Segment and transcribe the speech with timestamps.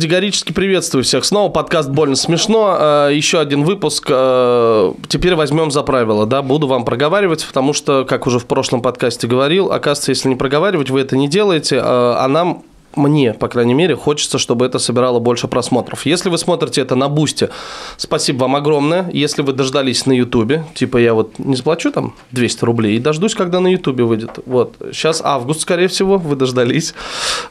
[0.00, 1.26] категорически приветствую всех.
[1.26, 2.74] Снова подкаст «Больно смешно».
[2.80, 4.06] Э, Еще один выпуск.
[4.08, 8.80] Э, Теперь возьмем за правило, да, буду вам проговаривать, потому что, как уже в прошлом
[8.80, 12.62] подкасте говорил, оказывается, если не проговаривать, вы это не делаете, э, а нам
[12.96, 16.06] мне, по крайней мере, хочется, чтобы это собирало больше просмотров.
[16.06, 17.50] Если вы смотрите это на Бусте,
[17.96, 19.08] спасибо вам огромное.
[19.12, 23.34] Если вы дождались на Ютубе, типа я вот не заплачу там 200 рублей и дождусь,
[23.34, 24.40] когда на Ютубе выйдет.
[24.46, 24.74] Вот.
[24.92, 26.94] Сейчас август, скорее всего, вы дождались.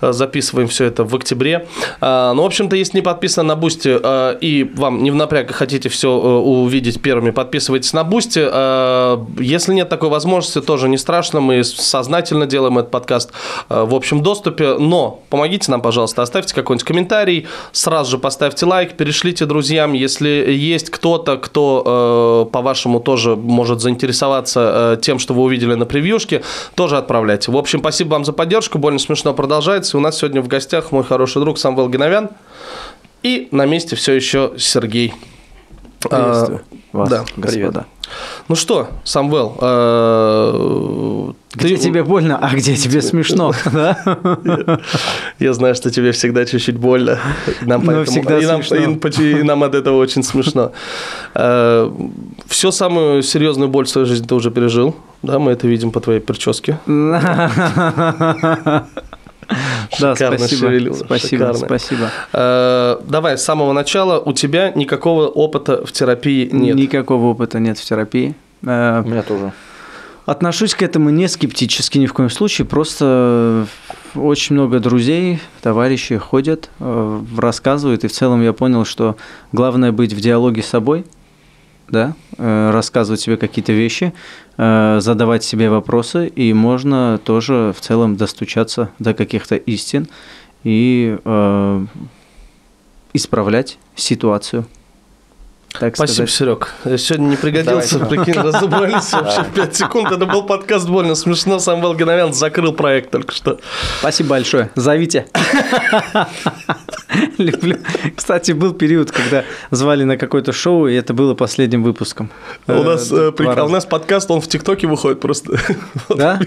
[0.02, 1.68] Э, Записываем все это в октябре.
[2.02, 5.52] А, Ну, в общем-то, если не подписано на Бусте э, и вам не в напряг
[5.52, 8.50] хотите все увидеть первыми, подписывайтесь на Бусте.
[8.52, 11.40] Э, Если нет такой возможности, тоже не страшно.
[11.40, 13.32] Мы сознательно делаем этот подкаст
[13.70, 14.76] э, в общем доступе.
[14.78, 19.94] Но помогите нам, пожалуйста, оставьте какой-нибудь комментарий, сразу же поставьте лайк, перешлите друзьям.
[19.94, 25.86] Если есть кто-то, кто, э, по-вашему, тоже может заинтересоваться э, тем, что вы увидели на
[25.86, 26.44] превьюшке,
[26.76, 27.52] тоже отправляйте.
[27.52, 28.78] В общем, спасибо вам за поддержку.
[28.78, 29.98] Больно смешно продолжается.
[29.98, 32.30] У нас сегодня в гостях мой хороший друг Самвел Геновян.
[33.24, 35.14] И на месте все еще Сергей.
[36.00, 36.62] Приветствую
[36.94, 37.86] А, вас, да, господа.
[38.48, 43.54] Ну что, Самвел, э, Где ты- тебе больно, а где тебе смешно?
[45.40, 47.20] Я знаю, что тебе всегда чуть-чуть больно.
[47.62, 48.22] Нам поэтому-
[49.22, 50.72] и, нам, и от этого очень смешно.
[51.34, 54.96] Все самую серьезную боль в своей жизни ты уже пережил.
[55.22, 56.80] Да, мы это видим по твоей прическе.
[60.00, 62.12] Да, спасибо, спасибо, спасибо.
[62.34, 64.20] Э, Давай, с самого начала.
[64.20, 66.76] У тебя никакого опыта в терапии нет.
[66.76, 68.36] Никакого опыта нет в терапии.
[68.64, 69.52] Э, У меня тоже.
[70.26, 73.66] Отношусь к этому не скептически ни в коем случае, просто
[74.14, 79.16] очень много друзей, товарищей ходят, э, рассказывают, и в целом я понял, что
[79.52, 81.06] главное быть в диалоге с собой,
[81.92, 84.14] да, э, рассказывать себе какие-то вещи,
[84.58, 90.08] э, задавать себе вопросы, и можно тоже в целом достучаться до каких-то истин
[90.64, 91.86] и э,
[93.14, 94.66] исправлять ситуацию.
[95.72, 96.32] Так Спасибо, сказать.
[96.32, 96.74] Серег.
[96.84, 98.24] Я сегодня не пригодился, Давайте.
[98.24, 100.12] прикинь, разобрались вообще в 5 секунд.
[100.12, 101.60] Это был подкаст «Больно смешно».
[101.60, 103.60] Самвел Геновян закрыл проект только что.
[104.00, 104.72] Спасибо большое.
[104.76, 105.28] Зовите.
[107.38, 107.78] Люблю.
[108.16, 112.30] Кстати, был период, когда звали на какое-то шоу, и это было последним выпуском.
[112.68, 115.58] У нас, Э, э, два прикол, у нас подкаст, он в ТикТоке выходит просто.
[116.16, 116.40] Да?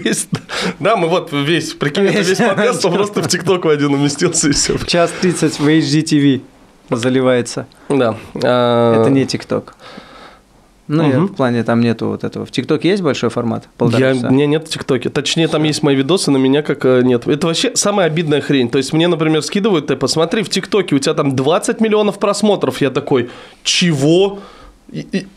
[0.79, 2.29] Да, мы вот весь, прикинь, это Весь.
[2.29, 4.77] весь подкаст, он просто в ТикТок в один уместился и все.
[4.85, 6.41] Час 30 в HDTV
[6.89, 7.67] заливается.
[7.89, 8.15] Да.
[8.35, 9.75] а, Это не ТикТок.
[10.89, 11.27] Ну, я Мгм.
[11.27, 12.45] в плане там нету вот этого.
[12.45, 13.69] В ТикТоке есть большой формат?
[13.77, 14.27] Полтора Я, часа?
[14.27, 15.09] у меня нет в ТикТоке.
[15.09, 17.25] Точнее, там есть мои видосы, на меня как э, нет.
[17.25, 18.69] Это вообще самая обидная хрень.
[18.69, 22.81] То есть мне, например, скидывают, ты посмотри, в ТикТоке у тебя там 20 миллионов просмотров.
[22.81, 23.29] Я такой,
[23.63, 24.39] чего?
[24.91, 25.27] И- и-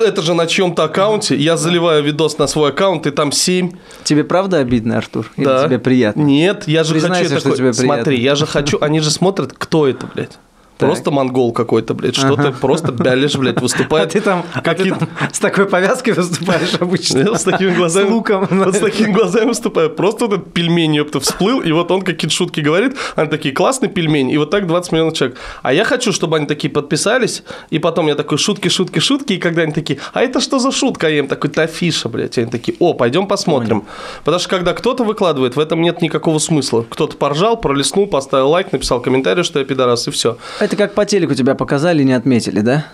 [0.00, 1.36] это же на чьем-то аккаунте.
[1.36, 3.70] Я заливаю видос на свой аккаунт, и там 7.
[4.04, 5.30] Тебе правда обидно, Артур?
[5.36, 5.64] Или Да.
[5.66, 6.20] тебе приятно?
[6.22, 7.94] Нет, я же Признайся, хочу что такой- тебе приятно.
[7.96, 10.38] Смотри, я же хочу, они же смотрят, кто это, блядь.
[10.86, 12.56] Просто монгол какой-то, блядь, что-то Ага.
[12.60, 14.10] просто бялишь, блядь, А выступает.
[14.10, 17.18] ты там, а ты там с такой повязкой выступаешь обычно?
[17.18, 18.48] Я с такими глазами, С луком.
[18.50, 19.90] вот с такими глазами выступаю.
[19.90, 23.88] Просто вот этот пельмень, ёпта, всплыл, и вот он какие-то шутки говорит, они такие, классный
[23.88, 25.38] пельмень, и вот так 20 миллионов человек.
[25.62, 29.38] А я хочу, чтобы они такие подписались, и потом я такой, шутки, шутки, шутки, и
[29.38, 31.06] когда они такие, а это что за шутка?
[31.06, 32.38] А я им такой, это афиша, блядь.
[32.38, 33.84] И они такие, о, пойдем посмотрим.
[34.24, 36.84] Потому что когда кто-то выкладывает, в этом нет никакого смысла.
[36.88, 40.36] Кто-то поржал, пролистнул, поставил лайк, написал комментарий, что я пидорас, и все.
[40.60, 42.86] Это как по телеку тебя показали не отметили, да?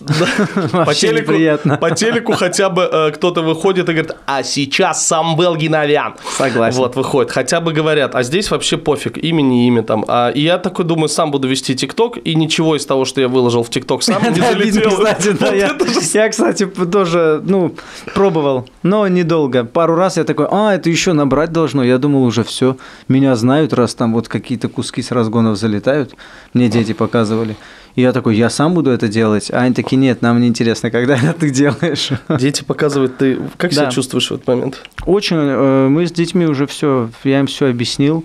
[0.72, 1.76] По телеку, неприятно.
[1.76, 6.14] по телеку хотя бы э, кто-то выходит и говорит, а сейчас Самвел Геновян.
[6.36, 6.78] Согласен.
[6.78, 7.30] Вот, выходит.
[7.30, 10.04] Хотя бы говорят, а здесь вообще пофиг, имя не имя там.
[10.08, 13.28] А, и я такой думаю, сам буду вести ТикТок, и ничего из того, что я
[13.28, 14.90] выложил в ТикТок сам не Это залетело.
[14.90, 17.74] кстати, да, я, это кстати, тоже, ну,
[18.14, 19.64] пробовал, но недолго.
[19.64, 21.82] Пару раз я такой, а, это еще набрать должно.
[21.84, 22.76] Я думал, уже все,
[23.08, 26.14] меня знают, раз там вот какие-то куски с разгонов залетают.
[26.54, 27.56] Мне дети показывали.
[27.94, 29.50] И я такой, я сам буду это делать.
[29.50, 32.10] А они такие, нет, нам не интересно, когда это ты делаешь.
[32.40, 33.90] Дети показывают, ты как себя Да.
[33.90, 34.82] чувствуешь в этот момент?
[35.04, 38.24] Очень, э, мы с детьми уже все, я им все объяснил.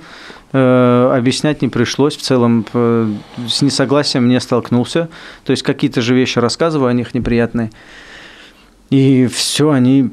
[0.53, 2.15] Э, Объяснять не пришлось.
[2.15, 3.11] В целом э,
[3.49, 5.09] с несогласием не столкнулся.
[5.43, 7.69] То есть какие-то же вещи рассказываю о них неприятные.
[8.89, 10.09] И все, они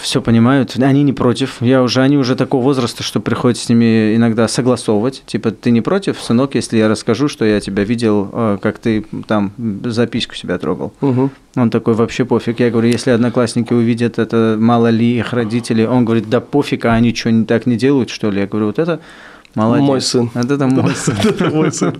[0.00, 1.60] все понимают, они не против.
[1.60, 5.22] Я уже, они уже такого возраста, что приходится с ними иногда согласовывать.
[5.26, 9.04] Типа, ты не против, сынок, если я расскажу, что я тебя видел, э, как ты
[9.26, 9.52] там
[9.84, 10.92] за письку себя трогал.
[11.02, 11.30] Угу.
[11.56, 12.60] Он такой, вообще пофиг.
[12.60, 15.84] Я говорю, если одноклассники увидят это, мало ли их родители.
[15.84, 18.40] Он говорит, да пофиг, а они что, так не делают, что ли?
[18.40, 19.00] Я говорю, вот это
[19.54, 19.86] молодец.
[19.86, 20.30] Мой сын.
[20.34, 21.16] Вот это мой сын.
[21.24, 21.94] Это мой сын.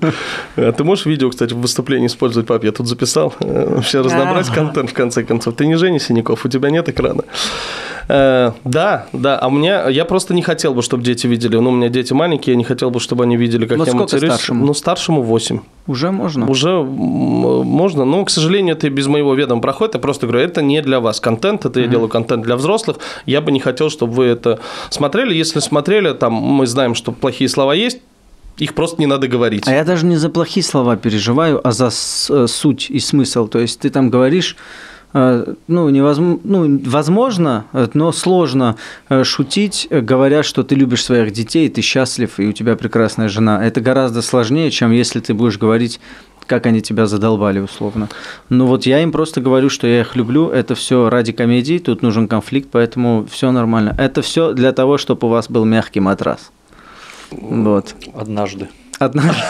[0.56, 2.64] А Ты можешь видео, кстати, в выступлении использовать, пап?
[2.64, 3.34] Я тут записал.
[3.40, 5.54] Вообще разнообразить контент, в конце концов.
[5.54, 7.24] Ты не Женя Синяков, у тебя нет экрана.
[8.08, 9.38] Э, да, да.
[9.40, 11.56] А мне, я просто не хотел бы, чтобы дети видели.
[11.56, 13.92] Ну, у меня дети маленькие, я не хотел бы, чтобы они видели, как Вот я
[13.92, 14.32] сколько матерюсь.
[14.32, 14.66] старшему?
[14.66, 15.60] Ну, старшему 8.
[15.86, 16.48] Уже можно?
[16.48, 19.94] Уже можно, но, к сожалению, это и без моего ведома проходит.
[19.94, 22.98] Я просто говорю, это не для вас контент, это я делаю контент для взрослых.
[23.26, 24.58] Я бы не хотел, чтобы вы это
[24.90, 25.34] смотрели.
[25.34, 27.98] Если смотрели, там мы знаем, что плохие слова есть,
[28.56, 29.68] их просто не надо говорить.
[29.68, 31.90] А я даже не за плохие слова переживаю, а за
[32.30, 33.46] э, суть и смысл.
[33.48, 34.56] То есть ты там говоришь,
[35.12, 38.76] ну, невозможно, ну, возможно, э, но сложно
[39.08, 43.28] э, шутить, э, говоря, что ты любишь своих детей, ты счастлив, и у тебя прекрасная
[43.28, 43.64] жена.
[43.64, 46.00] Это гораздо сложнее, чем если ты будешь говорить
[46.46, 48.08] как они тебя задолбали, условно.
[48.48, 52.00] Ну вот я им просто говорю, что я их люблю, это все ради комедии, тут
[52.00, 53.94] нужен конфликт, поэтому все нормально.
[53.98, 56.50] Это все для того, чтобы у вас был мягкий матрас.
[57.30, 57.94] Вот.
[58.14, 58.70] Однажды.
[58.98, 59.42] Однажды.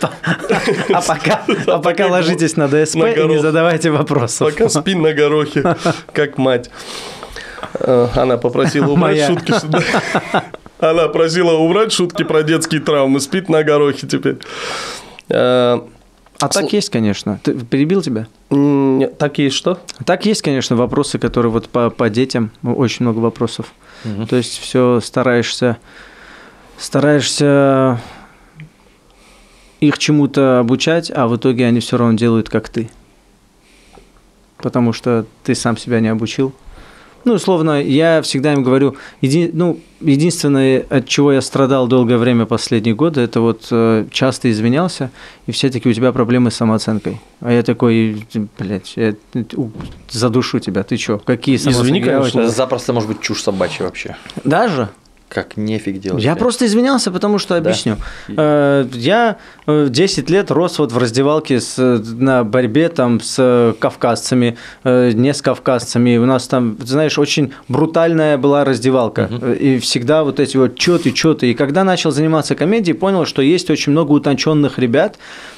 [0.92, 4.50] А пока, а пока ложитесь на ДСП На и не задавайте вопросов.
[4.50, 5.76] Пока спи на горохе,
[6.12, 6.70] как мать.
[7.74, 9.26] Э, Она попросила убрать Моя.
[9.26, 9.80] шутки сюда.
[10.80, 14.36] Она просила убрать шутки про детские травмы, спит на горохе теперь.
[15.28, 15.78] Э,
[16.40, 17.38] А так есть, конечно.
[17.42, 18.26] Ты перебил тебя?
[18.50, 19.78] нет, Так есть что?
[20.04, 23.66] Так есть, конечно, вопросы, которые вот по, по детям, очень много вопросов.
[24.04, 24.26] Мгм.
[24.26, 25.78] То есть все стараешься,
[26.78, 28.00] стараешься
[29.86, 32.90] их чему-то обучать, а в итоге они все равно делают как ты.
[34.58, 36.52] Потому что ты сам себя не обучил.
[37.24, 42.44] Ну, условно, я всегда им говорю, еди- ну, единственное, от чего я страдал долгое время
[42.44, 45.10] последние годы, это вот э, часто извинялся,
[45.46, 47.22] и все таки у тебя проблемы с самооценкой.
[47.40, 48.26] А я такой,
[48.58, 49.14] блядь, я
[50.10, 52.06] задушу тебя, ты чё, какие Извини, самооценки?
[52.06, 52.48] Я конечно.
[52.48, 54.16] Запросто может быть чушь собачья вообще.
[54.44, 54.90] Даже?
[55.34, 56.22] Как нефиг делать.
[56.22, 57.96] Я просто извинялся, потому что объясню.
[58.28, 59.36] Э, Я
[59.66, 64.56] э, 10 лет рос вот в раздевалке с, э, на борьбе там с э, кавказцами,
[64.84, 66.16] э, не с кавказцами.
[66.18, 69.28] У нас там, знаешь, очень брутальная была раздевалка.
[69.42, 71.50] Э, И всегда вот эти вот чё ты, чё ты.
[71.50, 75.53] И когда начал заниматься комедией, понял, что есть очень много утонченных ребят, э,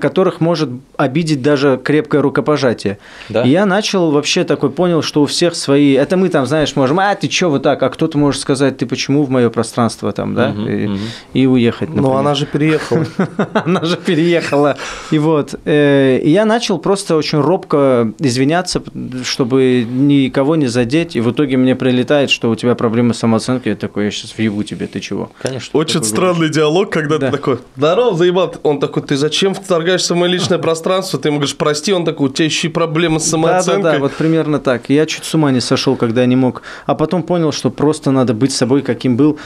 [0.00, 2.98] которых может обидеть даже крепкое рукопожатие.
[3.28, 3.42] Да?
[3.42, 5.92] И я начал вообще такой, понял, что у всех свои...
[5.94, 8.86] Это мы там, знаешь, можем, а ты чё вот так, а кто-то может сказать, ты
[8.86, 10.98] почему в мое пространство там, да, Мгм, и, мгм.
[11.34, 12.18] и уехать, Но например.
[12.18, 13.04] она же переехала.
[13.54, 14.76] Она же переехала.
[15.10, 18.82] И вот, э, я начал просто очень робко извиняться,
[19.24, 23.70] чтобы никого не задеть, и в итоге мне прилетает, что у тебя проблемы с самооценкой,
[23.72, 25.30] я такой, я сейчас въебу тебе, ты чего?
[25.42, 25.78] Конечно.
[25.78, 27.30] Очень странный диалог, когда Да.
[27.30, 28.54] ты такой, здорово, заебал.
[28.62, 31.18] Он такой, ты зачем вторгаешься в мое личное пространство?
[31.18, 33.82] Ты ему говоришь, прости, он такой, у тебя еще и проблемы с Да, самооценкой.
[33.82, 34.88] да, да, вот примерно так.
[34.88, 36.62] Я чуть с ума не сошел, когда не мог.
[36.86, 39.38] А потом понял, что просто надо быть собой, каким был.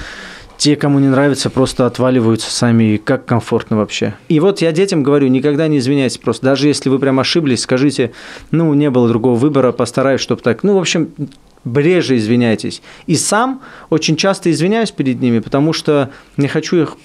[0.57, 4.15] Те, кому не нравится, просто отваливаются сами, и как комфортно вообще.
[4.29, 6.45] И вот я детям говорю, никогда не извиняйтесь просто.
[6.45, 8.13] Даже если вы прям ошиблись, скажите,
[8.51, 10.63] ну, не было другого выбора, постараюсь, чтобы так.
[10.63, 11.09] Ну, в общем,
[11.65, 12.83] бреже извиняйтесь.
[13.07, 16.97] И сам очень часто извиняюсь перед ними, потому что не хочу их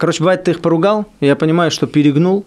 [0.00, 2.46] Короче, бывает, ты их поругал, я понимаю, что перегнул,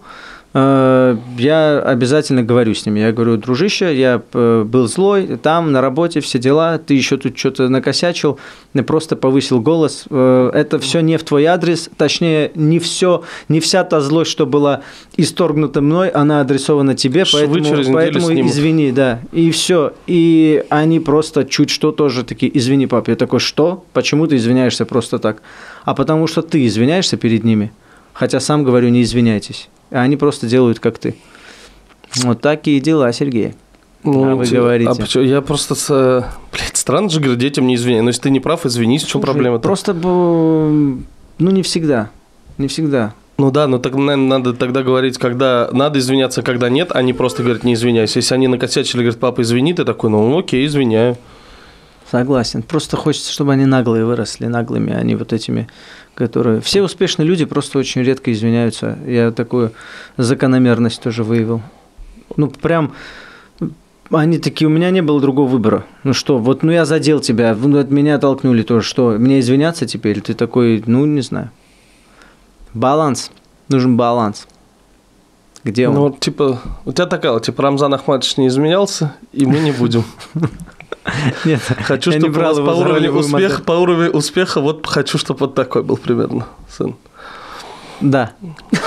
[0.54, 3.00] я обязательно говорю с ними.
[3.00, 7.36] Я говорю, дружище, я э, был злой, там, на работе, все дела, ты еще тут
[7.38, 8.38] что-то накосячил,
[8.86, 10.06] просто повысил голос.
[10.12, 14.46] Э, Это все не в твой адрес, точнее, не все, не вся та злость, что
[14.46, 14.82] была
[15.18, 18.52] исторгнута мной, она адресована тебе, Швы поэтому, поэтому снимут.
[18.52, 19.22] извини, да.
[19.32, 19.94] И все.
[20.06, 23.08] И они просто чуть что тоже такие, извини, пап.
[23.08, 23.86] Я такой, что?
[23.94, 25.42] Почему ты извиняешься просто так?
[25.84, 27.72] А потому что ты извиняешься перед ними,
[28.14, 29.70] хотя сам говорю, не извиняйтесь.
[29.94, 31.16] А они просто делают, как ты.
[32.24, 33.54] Вот такие дела, Сергей.
[34.04, 34.90] Ну, А вы те- говорите.
[34.90, 35.24] А почему?
[35.24, 35.76] Я просто...
[35.76, 35.88] С...
[36.52, 38.02] Блядь, странно же говорю, детям не извиняй.
[38.02, 39.64] Но если ты не прав, извинись, в чем Слушай, проблема-то?
[39.64, 40.98] Просто, ну,
[41.38, 42.10] не всегда.
[42.58, 43.14] Не всегда.
[43.38, 47.14] Ну да, но так, наверное, надо тогда говорить, когда надо извиняться, когда нет, а не
[47.14, 48.20] просто говорить, не извиняйся.
[48.20, 51.18] Если они накосячили, говорят, папа, извини, ты такой, ну окей, извиняю.
[52.13, 52.62] Согласен.
[52.62, 55.67] Просто хочется, чтобы они наглые выросли, наглыми, не вот этими,
[56.13, 56.62] которые...
[56.62, 59.00] Все успешные люди просто очень редко извиняются.
[59.08, 59.72] Я такую
[60.17, 61.63] закономерность тоже выявил.
[62.38, 62.93] Ну, прям...
[64.12, 65.86] Они такие, у меня не было другого выбора.
[66.03, 68.88] Ну что, вот, ну я задел тебя, ну, от меня толкнули тоже.
[68.88, 70.22] Что, мне извиняться теперь?
[70.22, 71.50] Ты такой, ну, не знаю.
[72.75, 73.32] Баланс.
[73.70, 74.46] Нужен баланс.
[75.63, 75.96] Где он?
[75.96, 80.03] Ну вот, типа, у тебя такая, типа, Рамзан Ахматович не изменялся, и мы не будем.
[81.46, 85.17] Нет, Хочу, я не чтобы у вас по уровню успеха, по уровню успеха, вот хочу,
[85.17, 86.96] чтобы вот такой был примерно сын.
[88.01, 88.32] Да.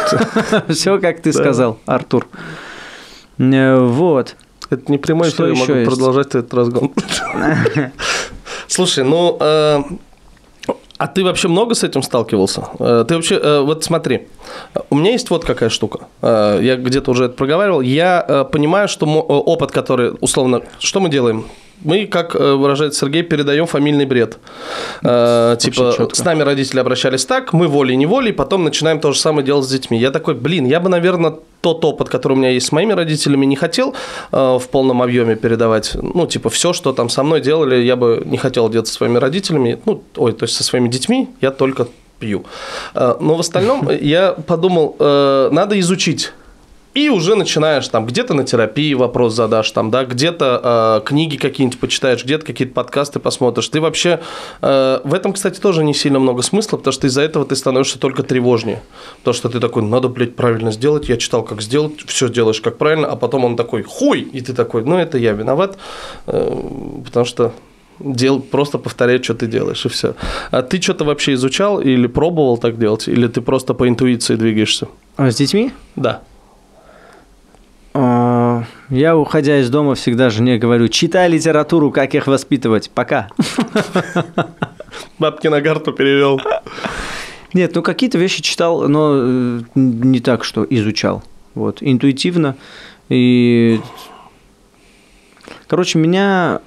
[0.69, 2.27] Все, как ты сказал, Артур.
[3.39, 4.37] Э, Вот.
[4.69, 5.89] Это не прямой Что я могу есть?
[5.91, 6.93] продолжать этот разгон.
[8.67, 9.83] Слушай, ну, э,
[10.99, 12.65] А ты вообще много с этим сталкивался?
[12.81, 14.27] Э, ты вообще, вот смотри,
[14.91, 16.09] у меня есть вот какая штука.
[16.23, 17.81] Я где-то уже это проговаривал.
[17.81, 21.47] Я понимаю, что опыт, который, условно, что мы делаем?
[21.85, 24.39] Мы, как выражает Сергей, передаем фамильный бред.
[25.03, 29.65] Э, типа, с нами родители обращались так, мы волей-неволей, потом начинаем то же самое делать
[29.65, 29.99] с детьми.
[29.99, 33.47] Я такой, блин, я бы, наверное, тот опыт, который у меня есть с моими родителями,
[33.47, 33.95] не хотел
[34.33, 35.95] э, в полном объеме передавать.
[35.95, 39.19] Ну, типа, все, что там со мной делали, я бы не хотел делать со своими
[39.19, 39.81] родителями.
[39.85, 42.45] Ну, ой, то есть со своими детьми я только пью.
[42.95, 46.33] Э, но в остальном я подумал, э, надо изучить
[46.97, 51.79] и уже начинаешь там где-то на терапии вопрос задашь, там, да, где-то э, книги какие-нибудь
[51.79, 53.69] почитаешь, где-то какие-то подкасты посмотришь.
[53.69, 54.21] Ты вообще...
[54.63, 57.99] Э, в этом, кстати, тоже не сильно много смысла, потому что из-за этого ты становишься
[57.99, 58.83] только тревожнее.
[59.19, 62.79] Потому что ты такой, надо, блядь, правильно сделать, я читал, как сделать, все делаешь как
[62.79, 65.77] правильно, а потом он такой, хуй, и ты такой, ну, это я виноват,
[66.27, 66.61] э,
[67.05, 67.53] потому что
[68.01, 70.15] дел, просто повторять, что ты делаешь, и все.
[70.51, 74.89] А ты что-то вообще изучал или пробовал так делать, или ты просто по интуиции двигаешься?
[75.19, 75.73] А с детьми?
[75.95, 76.23] Да.
[77.99, 82.91] А, я, уходя из дома, всегда жене говорю, читай литературу, как их воспитывать.
[82.91, 83.29] Пока.
[85.19, 86.39] Бабки на карту перевел.
[87.55, 91.25] Нет, ну какие-то вещи читал, но э, не так, что изучал.
[91.55, 92.57] Вот, интуитивно.
[93.09, 93.81] И,
[95.67, 96.61] короче, меня,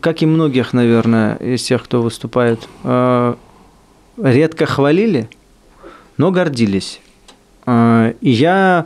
[0.00, 3.34] как и многих, наверное, из тех, кто выступает, э,
[4.18, 5.30] редко хвалили,
[6.18, 7.00] но гордились.
[7.64, 8.84] Э, и я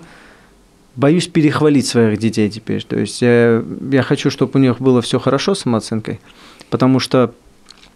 [0.98, 2.82] боюсь перехвалить своих детей теперь.
[2.82, 3.62] То есть я,
[3.92, 6.18] я хочу, чтобы у них было все хорошо с самооценкой,
[6.70, 7.32] потому что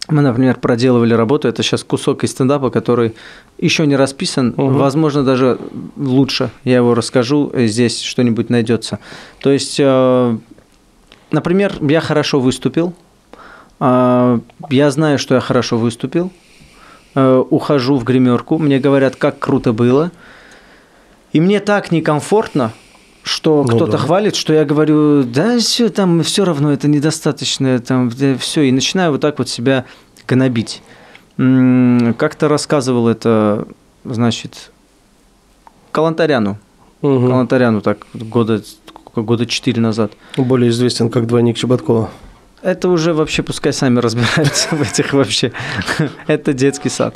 [0.08, 3.14] мы, например, проделывали работу, это сейчас кусок из стендапа, который
[3.58, 4.68] еще не расписан, угу.
[4.68, 5.58] возможно, даже
[5.96, 6.50] лучше.
[6.62, 9.00] Я его расскажу, э, здесь что-нибудь найдется.
[9.40, 10.38] То есть, э,
[11.32, 12.94] например, я хорошо выступил,
[13.80, 14.38] э,
[14.70, 16.30] я знаю, что я хорошо выступил,
[17.14, 20.12] ухожу в гримерку, мне говорят, как круто было,
[21.34, 22.72] и мне так некомфортно,
[23.22, 23.98] что ну, кто-то да.
[23.98, 29.12] хвалит, что я говорю, да, все там все равно это недостаточно, там все, и начинаю
[29.12, 29.84] вот так вот себя
[30.26, 30.82] гнобить.
[31.36, 33.66] Как-то рассказывал это,
[34.04, 34.70] значит,
[35.92, 36.58] Калантаряну.
[37.00, 37.26] Угу.
[37.26, 38.62] Калантаряну так года
[39.14, 40.12] года четыре назад.
[40.36, 42.10] Более известен как двойник Чеботкова.
[42.62, 45.52] Это уже вообще пускай сами разбираются в этих вообще.
[46.26, 47.14] Это детский сад.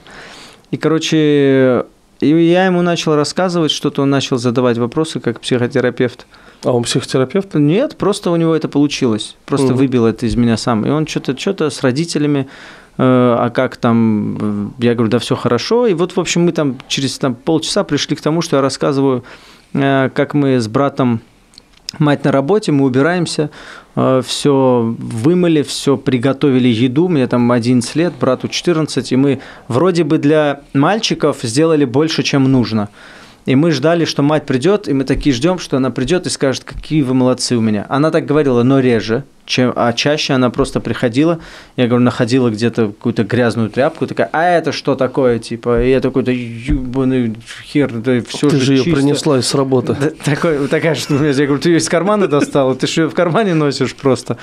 [0.70, 1.86] И, короче,
[2.20, 6.26] и я ему начал рассказывать, что-то он начал задавать вопросы как психотерапевт.
[6.64, 7.54] А он психотерапевт?
[7.54, 9.36] Нет, просто у него это получилось.
[9.44, 9.76] Просто угу.
[9.76, 10.86] выбил это из меня сам.
[10.86, 12.48] И он что-то что с родителями,
[12.96, 15.86] э, а как там, я говорю, да все хорошо.
[15.86, 19.22] И вот, в общем, мы там через там, полчаса пришли к тому, что я рассказываю,
[19.74, 21.20] э, как мы с братом
[21.98, 23.50] мать на работе, мы убираемся,
[23.94, 30.04] э, все вымыли, все приготовили еду, мне там 11 лет, брату 14, и мы вроде
[30.04, 32.88] бы для мальчиков сделали больше, чем нужно.
[33.46, 36.64] И мы ждали, что мать придет, и мы такие ждем, что она придет и скажет,
[36.64, 37.86] какие вы молодцы у меня.
[37.88, 41.38] Она так говорила, но реже, чем, а чаще она просто приходила,
[41.76, 46.00] я говорю, находила где-то какую-то грязную тряпку, такая, а это что такое, типа, и я
[46.00, 49.00] такой, да ебаный хер, да все Ты же, же ее чисто.
[49.00, 49.96] принесла из работы.
[49.98, 53.14] Да, такой, такая, что я говорю, ты ее из кармана достала, ты же ее в
[53.14, 54.36] кармане носишь просто.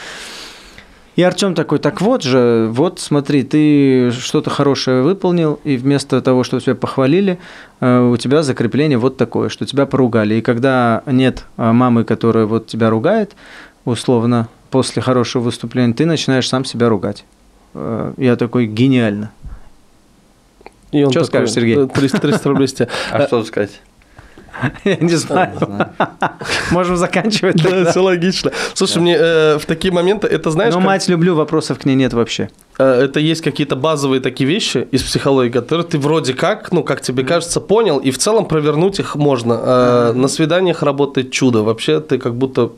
[1.15, 6.43] И Артем такой, так вот же, вот смотри, ты что-то хорошее выполнил, и вместо того,
[6.43, 7.37] что тебя похвалили,
[7.81, 10.35] э, у тебя закрепление вот такое, что тебя поругали.
[10.35, 13.35] И когда нет э, мамы, которая вот тебя ругает,
[13.85, 17.25] условно, после хорошего выступления, ты начинаешь сам себя ругать.
[17.75, 19.31] Э, я такой, гениально.
[20.91, 21.87] И он что такой, скажешь, Сергей?
[21.87, 22.67] 300, 300 рублей
[23.11, 23.79] А что сказать?
[24.83, 25.51] Я не знаю.
[26.71, 27.61] Можем заканчивать.
[27.61, 28.51] Да, все логично.
[28.73, 30.73] Слушай, мне э, в такие моменты это знаешь.
[30.73, 32.49] Но мать люблю, вопросов к ней нет вообще.
[32.79, 37.01] Э, это есть какие-то базовые такие вещи из психологии, которые ты вроде как, ну, как
[37.01, 40.13] тебе кажется, понял, и в целом провернуть их можно.
[40.13, 41.61] На свиданиях работает чудо.
[41.61, 42.71] Вообще ты как будто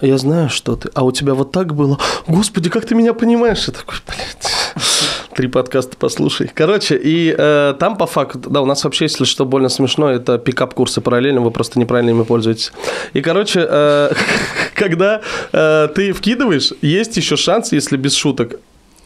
[0.00, 0.90] я знаю, что ты.
[0.94, 1.98] А у тебя вот так было.
[2.26, 3.66] Господи, как ты меня понимаешь?
[3.66, 4.50] Я такой, блядь.
[5.34, 6.50] Три подкаста послушай.
[6.52, 10.38] Короче, и э, там по факту, да, у нас вообще, если что, больно смешно, это
[10.38, 12.72] пикап-курсы параллельно, вы просто неправильно ими пользуетесь.
[13.12, 14.12] И, короче, э,
[14.74, 15.20] когда
[15.52, 18.56] э, ты вкидываешь, есть еще шанс, если без шуток,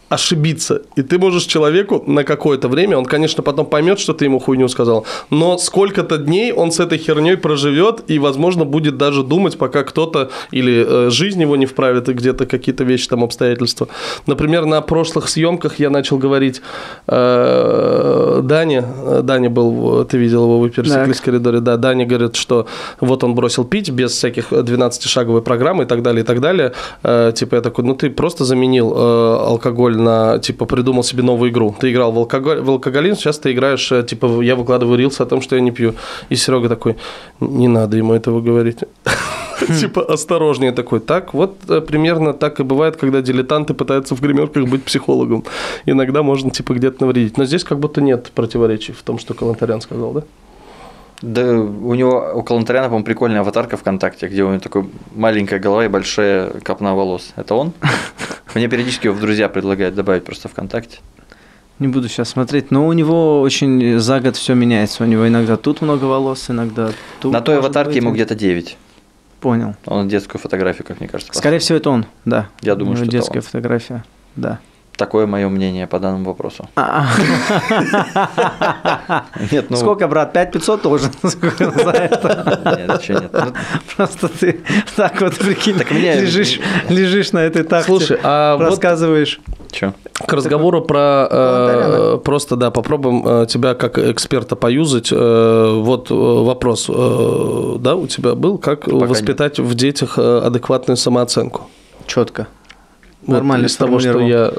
[0.08, 0.82] ошибиться.
[0.96, 4.68] И ты можешь человеку на какое-то время, он, конечно, потом поймет, что ты ему хуйню
[4.68, 9.82] сказал, но сколько-то дней он с этой херней проживет и, возможно, будет даже думать, пока
[9.82, 13.88] кто-то или э, жизнь его не вправит, и где-то какие-то вещи, там, обстоятельства.
[14.26, 16.62] Например, на прошлых съемках я начал говорить
[17.06, 18.84] э, Дане,
[19.23, 22.66] Даня был, ты видел его, вы пересеклись в коридоре, да, Даня говорит, что
[23.00, 26.73] вот он бросил пить без всяких 12-шаговой программы и так далее, и так далее.
[27.02, 31.22] Э, типа я такой, ну ты просто заменил э, алкоголь пароль на, типа, придумал себе
[31.22, 31.74] новую игру.
[31.80, 35.26] Ты играл в, алкоголь, в алкоголизм, сейчас ты играешь, э, типа, я выкладываю рилс о
[35.26, 35.94] том, что я не пью.
[36.30, 36.96] И Серега такой,
[37.40, 38.78] не надо ему этого говорить.
[39.80, 41.00] Типа, осторожнее такой.
[41.00, 45.44] Так, вот э, примерно так и бывает, когда дилетанты пытаются в гримерках быть психологом.
[45.86, 47.38] Иногда можно, типа, где-то навредить.
[47.38, 50.22] Но здесь как будто нет противоречий в том, что Калантарян сказал, да?
[51.23, 55.85] Да, у него, у Калантаряна, по-моему, прикольная аватарка ВКонтакте, где у него такой маленькая голова
[55.85, 57.33] и большая копна волос.
[57.37, 57.73] Это он?
[58.54, 60.99] Мне периодически его в друзья предлагают добавить просто ВКонтакте.
[61.78, 65.02] Не буду сейчас смотреть, но у него очень за год все меняется.
[65.02, 66.90] У него иногда тут много волос, иногда
[67.21, 67.33] тут.
[67.33, 68.02] На той аватарке быть.
[68.02, 68.76] ему где-то 9.
[69.40, 69.75] Понял.
[69.87, 72.49] Он детскую фотографию, как мне кажется, Скорее всего, это он, да.
[72.61, 73.42] Я думаю, У него что это детская он.
[73.42, 74.04] фотография,
[74.37, 74.61] да.
[74.96, 76.68] Такое мое мнение по данному вопросу.
[76.76, 77.06] А,
[79.50, 79.76] Нет, ну...
[79.76, 80.32] Сколько, брат?
[80.32, 82.76] 5500 должен за это?
[82.78, 83.32] Нет, еще нет.
[83.96, 84.60] Просто ты
[84.94, 89.40] так вот, прикинь, Так лежишь, лежишь на этой тахте, Слушай, а вот рассказываешь.
[89.72, 89.94] Чё?
[90.12, 91.26] К разговору про...
[91.28, 95.08] э, просто, да, попробуем э, тебя как эксперта поюзать.
[95.10, 101.62] Э, вот вопрос, э, да, у тебя был, как Пока воспитать в детях адекватную самооценку?
[102.06, 102.46] Четко.
[103.26, 104.52] Вот Нормально из того, что я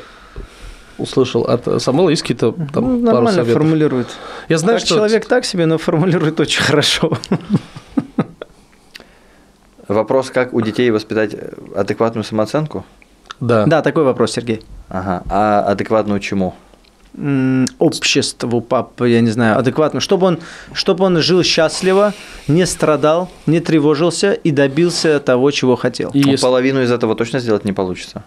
[0.97, 3.53] услышал от Самвела, есть какие-то там Ну, пару нормально советов?
[3.53, 4.07] формулирует.
[4.49, 4.95] Я знаю, Как что...
[4.95, 7.11] человек так себе, но формулирует очень хорошо.
[9.87, 11.35] Вопрос, как у детей воспитать
[11.75, 12.85] адекватную самооценку?
[13.39, 13.65] Да.
[13.65, 14.61] Да, такой вопрос, Сергей.
[14.89, 15.23] Ага.
[15.29, 16.55] А адекватную чему?
[17.79, 20.39] Обществу, пап, я не знаю, адекватно, чтобы он,
[20.73, 22.13] чтобы он жил счастливо,
[22.47, 26.09] не страдал, не тревожился и добился того, чего хотел.
[26.13, 28.23] И Ну, если- Половину из этого точно сделать не получится.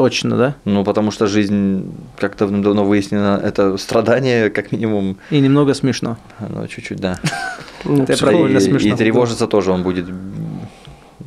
[0.00, 0.54] Точно, да?
[0.64, 6.16] Ну, потому что жизнь, как давно выяснено, это страдание, как минимум, И немного смешно.
[6.38, 7.18] ну, чуть-чуть, да.
[7.84, 8.94] Ну, Это довольно и, смешно.
[8.94, 10.06] и тревожиться тоже он будет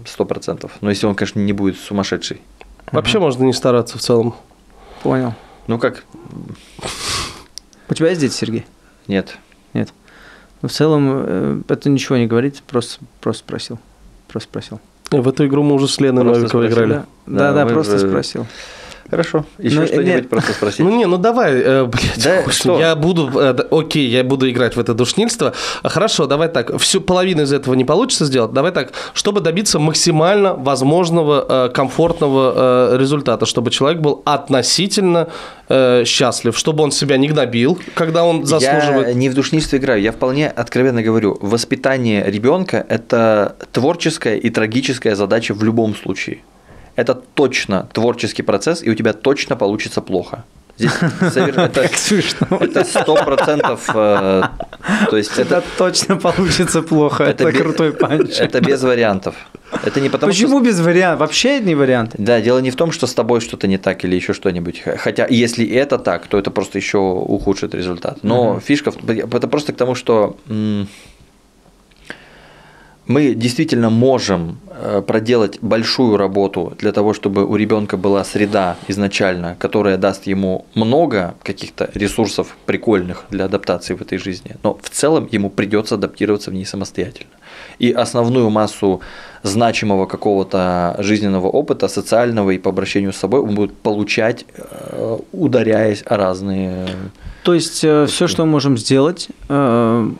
[0.07, 0.71] сто процентов.
[0.81, 2.41] Но если он, конечно, не будет сумасшедший.
[2.91, 4.33] Вообще можно не стараться в целом.
[5.03, 5.35] Понял.
[5.67, 6.03] Ну как?
[7.89, 8.65] У тебя есть дети, Сергей?
[9.07, 9.37] Нет.
[9.73, 9.85] Ну,
[10.63, 13.79] В целом, э, это ничего не говорит, просто, просто спросил.
[14.27, 14.79] Просто спросил.
[15.11, 16.89] В эту игру мы уже с Леной Новиковой играли.
[16.89, 18.45] Да, да, мы просто же- спросил.
[19.09, 19.45] Хорошо.
[19.59, 20.29] Еще Ну, что-нибудь нет.
[20.29, 20.79] просто спросить.
[20.79, 22.79] Ну не, ну давай, э, блядь, Да, что?
[22.79, 25.53] я буду, э, да, окей, я буду играть в это душнильство.
[25.83, 28.53] А, Хорошо, давай так, всю половину из этого не получится сделать.
[28.53, 32.53] Давай так, чтобы добиться максимально возможного э, комфортного
[32.95, 35.27] э, результата, чтобы человек был относительно
[35.69, 39.15] э, счастлив, чтобы он себя не гнобил, когда он Я заслуживает.
[39.15, 45.53] не в душничество играю, я вполне откровенно говорю, воспитание ребенка– это творческая и трагическая задача
[45.53, 46.39] в любом случае.
[46.95, 50.43] Это точно творческий процесс, и у тебя точно получится плохо.
[50.77, 52.47] Здесь это смешно.
[52.59, 54.41] это сто процентов, э,
[55.09, 57.23] то есть Это это, точно получится плохо.
[57.25, 58.39] Это, крутой панч.
[58.39, 59.35] Это без вариантов.
[59.83, 60.65] Это не потому, Почему что...
[60.65, 61.19] без вариантов?
[61.19, 62.17] Вообще не варианты.
[62.19, 64.81] Да, дело не в том, что с тобой что-то не так или еще что-нибудь.
[64.97, 68.17] Хотя, если это так, то это просто еще ухудшит результат.
[68.23, 70.37] Но фишка, в- это просто к тому, что
[73.05, 79.55] мы действительно можем э, проделать большую работу для того, чтобы у ребенка была среда изначально,
[79.59, 84.55] которая даст ему много каких-то ресурсов прикольных для адаптации в этой жизни.
[84.63, 87.31] Но в целом ему придется адаптироваться в ней самостоятельно.
[87.77, 89.01] И основную массу
[89.43, 96.03] значимого какого-то жизненного опыта, социального и по обращению с собой он будет получать, э, ударяясь
[96.05, 96.87] о разные...
[97.43, 100.11] То есть все, что мы можем сделать, э,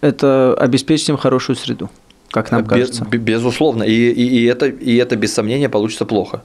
[0.00, 1.90] это обеспечить им хорошую среду,
[2.30, 3.04] как нам Без- кажется.
[3.04, 3.82] бе- безусловно.
[3.82, 6.42] И, и, и это, и это без сомнения получится плохо.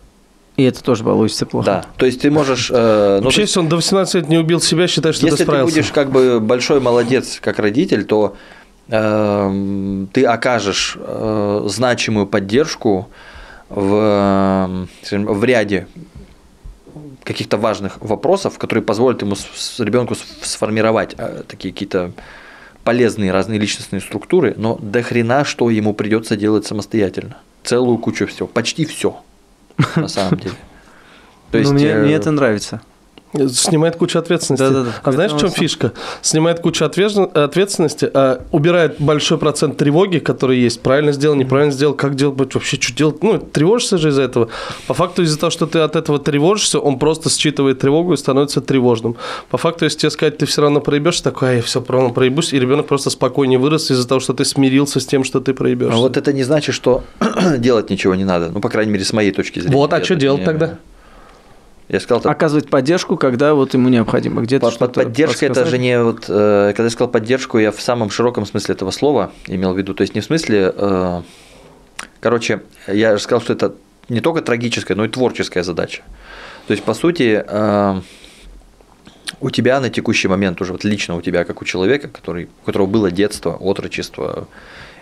[0.55, 1.65] И это тоже получится плохо.
[1.65, 1.85] Да.
[1.97, 2.69] То есть ты можешь...
[2.71, 5.37] э, ну, Вообще, есть если он до 18 лет не убил себя, считай, что если
[5.37, 5.75] ты ты справился.
[5.75, 8.35] будешь как бы большой молодец как родитель, то
[8.89, 13.09] эм, ты окажешь э, значимую поддержку
[13.69, 15.87] в, в ряде
[17.23, 19.35] каких-то важных вопросов, которые позволят ему
[19.79, 22.11] ребенку сформировать э, такие какие-то
[22.83, 27.37] полезные разные личностные структуры, но до хрена что ему придется делать самостоятельно.
[27.63, 28.47] Целую кучу всего.
[28.47, 29.21] Почти все,
[29.95, 30.55] на самом деле.
[31.51, 32.81] То Ну, мне, э, мне это нравится.
[33.33, 34.63] Снимает кучу ответственности.
[34.63, 34.91] Да-да-да.
[35.01, 35.91] А знаешь, в чем Поэтому фишка?
[36.21, 40.81] Снимает кучу ответственности, а убирает большой процент тревоги, который есть.
[40.81, 43.23] Правильно сделал, неправильно сделал, как делать, вообще что делать.
[43.23, 44.49] Ну, тревожишься же из-за этого.
[44.87, 48.61] По факту, из-за того, что ты от этого тревожишься, он просто считывает тревогу и становится
[48.61, 49.15] тревожным.
[49.49, 52.59] По факту, если тебе сказать, ты все равно проебешься, такой, ай, все равно проебусь, и
[52.59, 55.97] ребенок просто спокойнее вырос из-за того, что ты смирился с тем, что ты проебешься.
[55.97, 57.03] А вот это не значит, что
[57.57, 58.49] делать ничего не надо.
[58.51, 59.75] Ну, по крайней мере, с моей точки зрения.
[59.75, 60.77] Вот, а что делать не- тогда?
[61.89, 65.77] Я сказал, так, Оказывать поддержку, когда вот ему необходимо где-то под, что-то поддержкой это же
[65.77, 69.73] не вот, э, когда я сказал поддержку, я в самом широком смысле этого слова имел
[69.73, 69.93] в виду.
[69.93, 71.21] То есть не в смысле, э,
[72.21, 73.75] короче, я же сказал, что это
[74.07, 76.03] не только трагическая, но и творческая задача.
[76.67, 78.01] То есть, по сути, э,
[79.41, 82.65] у тебя на текущий момент уже вот лично у тебя, как у человека, который, у
[82.65, 84.47] которого было детство, отрочество,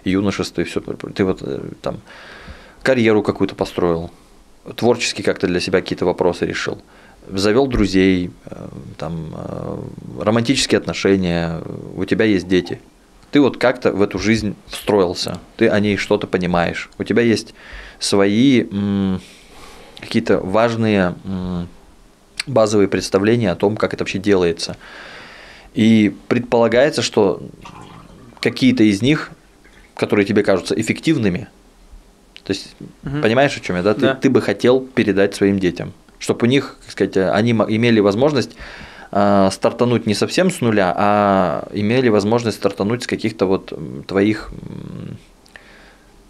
[0.03, 1.43] юношество и все, ты вот
[1.83, 1.99] там
[2.81, 4.09] карьеру какую-то построил,
[4.75, 6.81] творчески как-то для себя какие-то вопросы решил,
[7.27, 9.33] завел друзей, э, там
[10.19, 11.61] романтические отношения,
[11.95, 12.79] у тебя есть дети.
[13.31, 17.53] Ты вот как-то в эту жизнь встроился, ты о ней что-то понимаешь, у тебя есть
[17.99, 18.65] свои
[20.01, 21.15] какие-то важные
[22.47, 24.75] базовые представления о том, как это вообще делается.
[25.73, 27.41] И предполагается, что
[28.41, 29.31] какие-то из них,
[29.95, 31.47] которые тебе кажутся эффективными,
[32.43, 33.21] то есть, угу.
[33.21, 33.93] понимаешь, о чем я, да?
[33.93, 34.15] Ты, да?
[34.15, 38.55] ты бы хотел передать своим детям, чтобы у них, так сказать, они имели возможность
[39.11, 43.73] э, стартануть не совсем с нуля, а имели возможность стартануть с каких-то вот
[44.07, 44.51] твоих,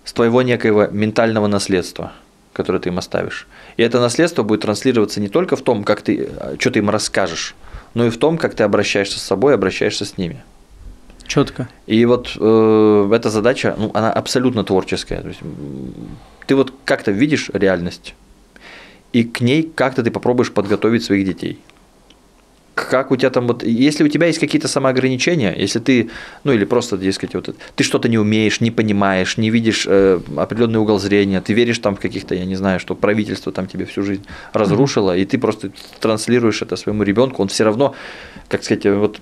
[0.03, 2.11] с твоего некоего ментального наследства
[2.53, 3.47] которое ты им оставишь.
[3.77, 6.89] И это наследство будет транслироваться не только в том, как ты, э, что ты им
[6.89, 7.55] расскажешь,
[7.93, 10.43] но и в том, как ты обращаешься с собой, обращаешься с ними.
[11.31, 11.69] Четко.
[11.87, 15.21] И вот э, эта задача, ну, она абсолютно творческая.
[15.21, 15.39] То есть,
[16.45, 18.15] ты вот как-то видишь реальность,
[19.13, 21.57] и к ней как-то ты попробуешь подготовить своих детей
[22.73, 26.09] как у тебя там вот, если у тебя есть какие-то самоограничения, если ты,
[26.43, 30.79] ну или просто, дескать, вот, ты что-то не умеешь, не понимаешь, не видишь э, определенный
[30.79, 34.03] угол зрения, ты веришь там в каких-то, я не знаю, что правительство там тебе всю
[34.03, 37.93] жизнь разрушило, и ты просто транслируешь это своему ребенку, он все равно,
[38.47, 39.19] как сказать, вот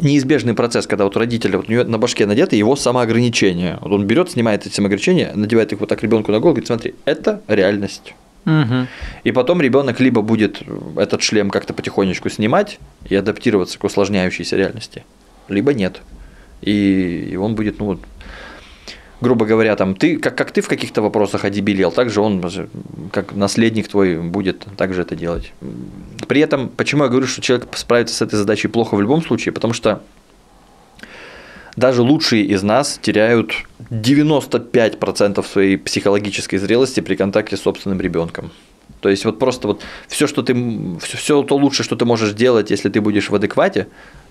[0.00, 3.78] неизбежный процесс, когда вот родители, вот у него на башке надеты его самоограничения.
[3.80, 6.94] Вот он берет, снимает эти самоограничения, надевает их вот так ребенку на голову, говорит, смотри,
[7.04, 8.14] это реальность.
[8.46, 8.86] Угу.
[9.24, 10.62] И потом ребенок либо будет
[10.96, 15.04] этот шлем как-то потихонечку снимать и адаптироваться к усложняющейся реальности,
[15.48, 16.00] либо нет.
[16.62, 18.00] И, он будет, ну вот,
[19.20, 22.42] грубо говоря, там ты, как, как ты в каких-то вопросах одебелел, так же он,
[23.12, 25.52] как наследник твой, будет также это делать.
[26.26, 29.52] При этом, почему я говорю, что человек справится с этой задачей плохо в любом случае,
[29.52, 30.02] потому что
[31.76, 33.52] даже лучшие из нас теряют
[33.90, 38.50] 95% своей психологической зрелости при контакте с собственным ребенком.
[39.00, 40.54] То есть вот просто вот все, что ты,
[41.00, 43.86] все, все то лучшее, что ты можешь делать, если ты будешь в адеквате,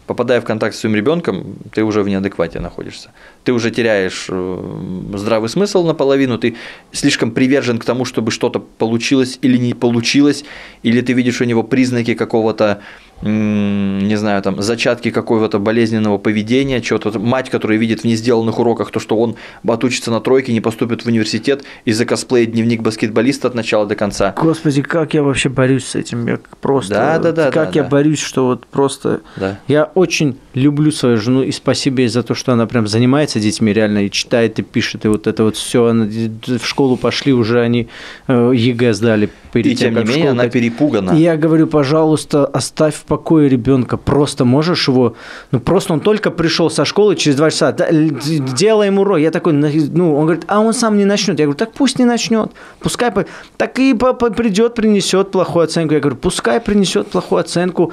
[0.10, 3.12] попадая в контакт с своим ребенком, ты уже в неадеквате находишься.
[3.43, 6.56] Ты уже теряешь э, здравый смысл наполовину, ты
[6.91, 10.45] слишком привержен к тому, чтобы что-то получилось или не получилось,
[10.82, 12.82] или ты видишь у него признаки какого-то
[13.21, 18.99] не знаю, там, зачатки какого-то болезненного поведения, что-то, мать, которая видит в несделанных уроках то,
[18.99, 19.36] что он
[19.67, 24.34] отучится на тройке, не поступит в университет из-за косплея дневник баскетболиста от начала до конца.
[24.38, 27.84] Господи, как я вообще борюсь с этим, я просто, да, да, да, как да, я
[27.84, 27.89] да.
[27.89, 29.60] борюсь, что вот просто, да.
[29.67, 33.73] я очень люблю свою жену, и спасибо ей за то, что она прям занимается детьми
[33.73, 37.89] реально, и читает, и пишет, и вот это вот все, в школу пошли, уже они
[38.27, 39.29] э, ЕГЭ сдали.
[39.54, 41.12] И тем, не менее, она перепугана.
[41.12, 45.16] Я говорю, пожалуйста, оставь покое ребенка, просто можешь его,
[45.52, 49.20] ну просто он только пришел со школы через два часа, да, делай ему урок.
[49.20, 51.40] Я такой, ну, он говорит, а он сам не начнет.
[51.40, 53.12] Я говорю, так пусть не начнет, пускай,
[53.58, 55.94] так и придет, принесет плохую оценку.
[55.94, 57.92] Я говорю, пускай принесет плохую оценку,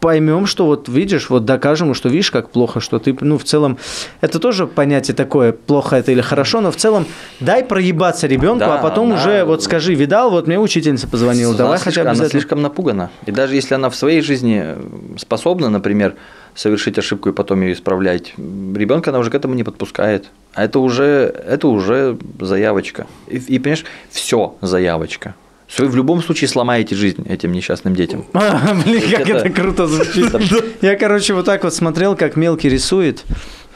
[0.00, 3.78] поймем, что вот видишь, вот докажем, что видишь, как плохо, что ты, ну, в целом,
[4.20, 7.06] это тоже понятие такое, плохо это или хорошо, но в целом
[7.38, 9.16] дай проебаться ребенку, да, а потом она...
[9.16, 13.10] уже вот скажи, видал, вот мне учительница позвонила, давай хотя бы Она слишком напугана.
[13.26, 14.74] И даже если она в своей жизни
[15.18, 16.14] способна, например,
[16.54, 20.26] совершить ошибку и потом ее исправлять, ребенка она уже к этому не подпускает.
[20.54, 23.06] А это уже, это уже заявочка.
[23.28, 25.34] И, и понимаешь, все заявочка.
[25.78, 28.24] Вы в любом случае сломаете жизнь этим несчастным детям.
[28.34, 30.34] А, блин, как это, это круто звучит.
[30.82, 33.24] Я, короче, вот так вот смотрел, как мелкий рисует,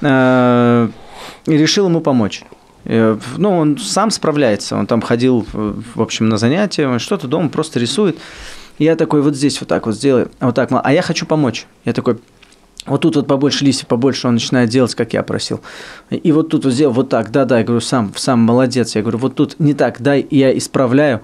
[0.00, 0.88] э,
[1.46, 2.42] и решил ему помочь.
[2.84, 4.76] Э, ну, он сам справляется.
[4.76, 8.18] Он там ходил, в общем, на занятия, он что-то дома просто рисует.
[8.78, 11.66] Я такой, вот здесь вот так вот сделай, вот так, а я хочу помочь.
[11.84, 12.18] Я такой,
[12.86, 15.60] вот тут вот побольше листьев, побольше он начинает делать, как я просил.
[16.10, 18.94] И вот тут вот сделал вот так, да-да, я говорю, сам, сам молодец.
[18.94, 21.22] Я говорю, вот тут не так, дай, я исправляю.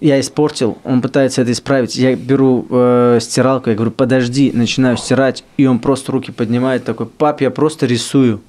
[0.00, 1.96] Я испортил, он пытается это исправить.
[1.96, 7.06] Я беру э, стиралку, я говорю, подожди, начинаю стирать, и он просто руки поднимает, такой,
[7.06, 8.42] пап, я просто рисую.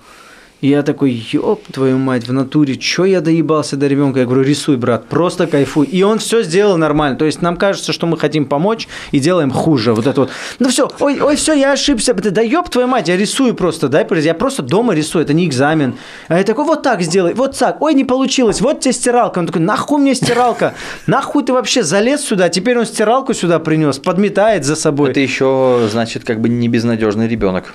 [0.64, 4.22] И я такой, ёб твою мать, в натуре, чё я доебался до ребенка?
[4.22, 5.86] Я говорю, рисуй, брат, просто кайфуй.
[5.88, 7.18] И он все сделал нормально.
[7.18, 9.94] То есть нам кажется, что мы хотим помочь и делаем хуже.
[9.94, 10.30] Вот это вот.
[10.60, 12.14] Ну все, ой, ой, все, я ошибся.
[12.14, 15.96] Да ёб твою мать, я рисую просто, дай, я просто дома рисую, это не экзамен.
[16.30, 19.40] А я такой, вот так сделай, вот так, ой, не получилось, вот тебе стиралка.
[19.40, 20.76] Он такой, нахуй мне стиралка?
[21.08, 22.48] Нахуй ты вообще залез сюда?
[22.48, 25.12] Теперь он стиралку сюда принес, подметает за собой.
[25.12, 27.74] Это еще, значит, как бы не безнадежный ребенок.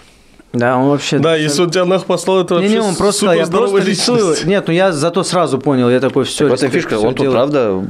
[0.52, 1.18] Да, он вообще...
[1.18, 3.66] Да, если он тебя нахуй послал, это Не, вообще не, он просто сказал, супер я
[3.66, 4.36] просто рисую.
[4.46, 6.48] Нет, ну я зато сразу понял, я такой, все.
[6.48, 7.84] в этом фишка, он тут, правда,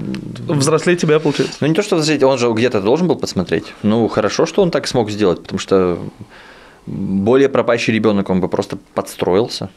[0.49, 1.57] Взрослее тебя, получается.
[1.61, 3.75] ну не то, что взрослеть, он же где-то должен был посмотреть.
[3.83, 5.99] Ну, хорошо, что он так смог сделать, потому что
[6.87, 9.71] более пропащий ребенок, он бы просто подстроился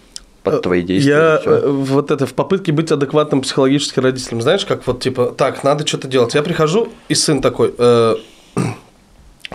[0.43, 1.11] под твои действия.
[1.11, 5.63] Я э, вот это в попытке быть адекватным психологически родителем, знаешь, как вот типа, так,
[5.63, 6.33] надо что-то делать.
[6.33, 8.15] Я прихожу, и сын такой, э,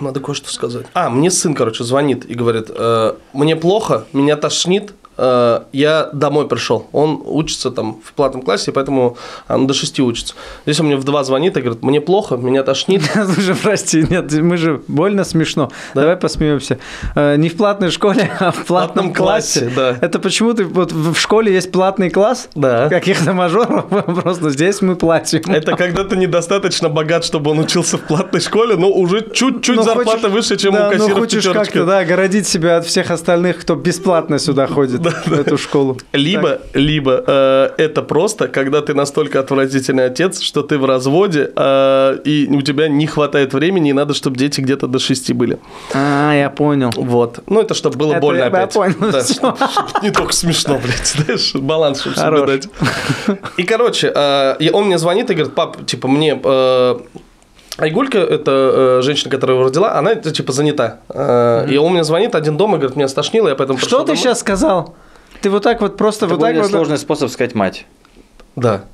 [0.01, 0.87] надо кое-что сказать.
[0.95, 6.87] А, мне сын, короче, звонит и говорит, э, мне плохо, меня тошнит, я домой пришел.
[6.93, 9.17] Он учится там в платном классе, поэтому
[9.49, 10.35] он до 6 учится.
[10.67, 13.03] Здесь он мне в 2 звонит и говорит, мне плохо, меня тошнит.
[13.35, 15.71] Слушай, прости, нет, мы же больно смешно.
[15.95, 16.79] Давай посмеемся.
[17.15, 19.73] Э, Не в платной школе, а в платном платном классе, классе.
[19.77, 20.07] да.
[20.07, 22.49] Это почему ты вот в школе есть платный класс?
[22.55, 22.89] Да.
[22.91, 25.41] Каких-то мажоров, просто здесь мы платим.
[25.51, 29.83] Это когда ты недостаточно богат, чтобы он учился в платной школе, но уже чуть-чуть Ну,
[29.83, 31.65] зарплата хочешь- выше, чем да, у ну, в хочешь пятерочке.
[31.73, 35.99] как-то, да, огородить себя от всех остальных, кто бесплатно сюда ходит, эту школу.
[36.13, 42.19] Либо, либо э, это просто, когда ты настолько отвратительный отец, что ты в разводе, э,
[42.25, 45.59] и у тебя не хватает времени, и надо, чтобы дети где-то до 6 были.
[45.95, 46.91] А, я понял.
[46.97, 47.41] Вот.
[47.47, 48.73] Ну, это чтобы было Это больно я опять.
[48.73, 49.57] понял, Да,
[50.03, 52.69] не только смешно, блядь, знаешь, баланс, чтобы соблюдать.
[53.57, 56.41] И, короче, э, он мне звонит и говорит, пап, типа, мне...
[56.43, 56.99] э,
[57.79, 60.99] Айгулька, это э, женщина, которая его родила, она, это, типа, занята.
[61.09, 64.17] Э, И он мне звонит один дома, говорит, меня стошнило, я поэтому Что ты домой».
[64.17, 64.95] сейчас сказал?
[65.43, 66.71] Ты вот так вот просто Это вот так вот...
[66.71, 67.87] сложный способ сказать мать.
[68.57, 68.85] Да.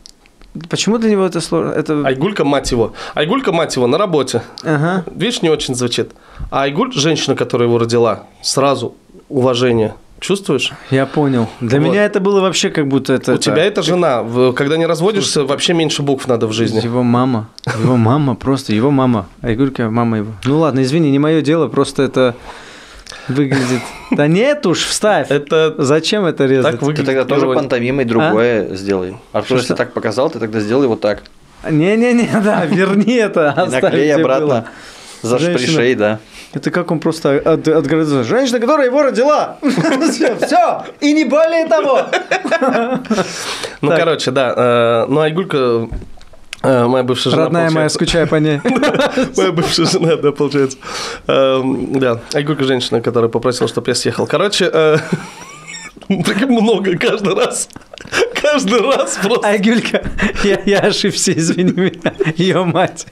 [0.68, 1.71] Почему для него это сложно?
[1.71, 2.03] Это...
[2.05, 2.92] Айгулька, мать его.
[3.14, 4.42] Айгулька, мать его, на работе.
[4.64, 5.05] Ага.
[5.14, 6.11] Видишь, не очень звучит.
[6.51, 8.95] А Айгуль, женщина, которая его родила, сразу
[9.29, 9.95] уважение.
[10.23, 10.73] Чувствуешь?
[10.93, 11.49] Я понял.
[11.61, 11.89] Для Вот.
[11.89, 13.35] меня это было вообще как будто это...
[13.35, 14.25] У тебя это жена.
[14.55, 16.81] Когда не разводишься, вообще меньше букв надо в жизни.
[16.81, 17.49] Его мама.
[17.83, 19.27] Его мама, просто его мама.
[19.43, 20.33] Айгулька, мама его.
[20.45, 22.37] Ну ладно, извини, не мое дело, просто это
[23.27, 23.81] выглядит...
[24.13, 25.29] Да нет уж, вставь.
[25.29, 26.71] Это Зачем это резать?
[26.71, 27.07] так Ты выглядит.
[27.07, 27.57] тогда тоже герой.
[27.57, 29.17] пантомимой другое сделай.
[29.33, 29.77] Артур, если Что?
[29.77, 31.25] так показал, ты тогда сделай вот так.
[31.69, 33.55] Не-не-не, да, верни это.
[33.71, 34.47] Наклей обратно.
[34.47, 34.65] было.
[35.23, 35.59] За Женщина.
[35.59, 36.21] шпришей, да.
[36.55, 38.25] Это как он просто от, отгородился.
[38.25, 39.57] Женщина, которая его родила.
[39.62, 42.03] Все, и не более того.
[43.81, 44.55] Ну, короче, да.
[44.57, 45.88] э, Ну, Айгулька,
[46.62, 48.61] э, моя бывшая жена, Родная моя, скучаю по ней.
[49.37, 50.77] Моя бывшая жена, да, получается.
[51.27, 54.27] Эм, Да, Айгулька женщина, которая попросила, чтобы я съехал.
[54.27, 54.99] Короче, э,
[56.27, 57.69] так много каждый раз.
[58.41, 59.49] Каждый раз просто.
[59.49, 60.03] Айгулька,
[60.45, 62.12] я, я ошибся, извини меня.
[62.37, 63.07] Ее мать.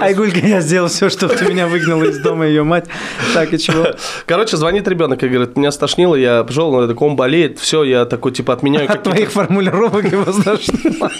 [0.00, 2.86] Айгулька, я сделал все, чтобы ты меня выгнала из дома, ее мать.
[3.34, 3.88] Так, и чего?
[4.26, 8.04] Короче, звонит ребенок и говорит, меня стошнило, я пришел, он такой, он болеет, все, я
[8.04, 11.10] такой, типа, отменяю От твоих формулировок его стошнило.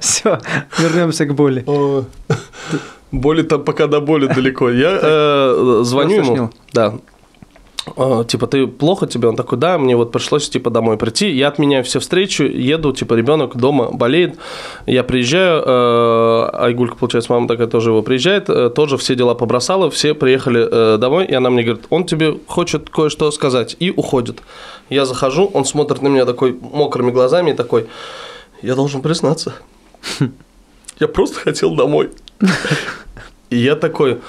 [0.00, 0.38] Все,
[0.78, 1.64] вернемся к боли.
[3.12, 4.70] Боли там пока до боли далеко.
[4.70, 6.50] Я э, звоню ему.
[6.72, 6.94] Да.
[7.96, 9.28] Э, Типа, ты плохо тебе?
[9.28, 11.30] Он такой, да, мне вот пришлось, типа, домой прийти.
[11.30, 14.38] Я отменяю все встречи, еду, типа, ребенок дома болеет.
[14.86, 19.90] Я приезжаю, э, Айгулька, получается, мама такая тоже его приезжает, э, тоже все дела побросала,
[19.90, 24.40] все приехали э, домой, и она мне говорит, он тебе хочет кое-что сказать, и уходит.
[24.90, 27.86] Я захожу, он смотрит на меня такой мокрыми глазами и такой,
[28.62, 29.54] я должен признаться,
[31.00, 32.10] я просто хотел домой.
[33.50, 34.20] И я такой,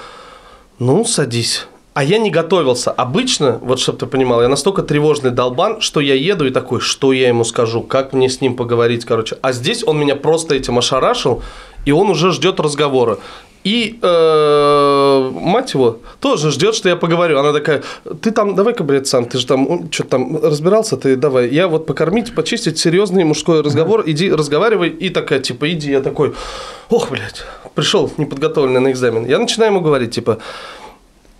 [0.78, 1.66] ну, садись.
[1.96, 2.90] А я не готовился.
[2.90, 7.10] Обычно, вот чтобы ты понимал, я настолько тревожный долбан, что я еду и такой, что
[7.10, 9.38] я ему скажу, как мне с ним поговорить, короче.
[9.40, 11.42] А здесь он меня просто этим ошарашил,
[11.86, 13.16] и он уже ждет разговора.
[13.64, 17.38] И э, мать его тоже ждет, что я поговорю.
[17.38, 17.82] Она такая,
[18.20, 21.48] ты там, давай-ка, блядь, сам, ты же там, что там, разбирался, ты давай.
[21.48, 24.90] Я вот покормить, почистить, серьезный мужской разговор, иди, разговаривай.
[24.90, 25.92] И такая, типа, иди.
[25.92, 26.34] Я такой,
[26.90, 29.24] ох, блядь, пришел неподготовленный на экзамен.
[29.24, 30.40] Я начинаю ему говорить, типа,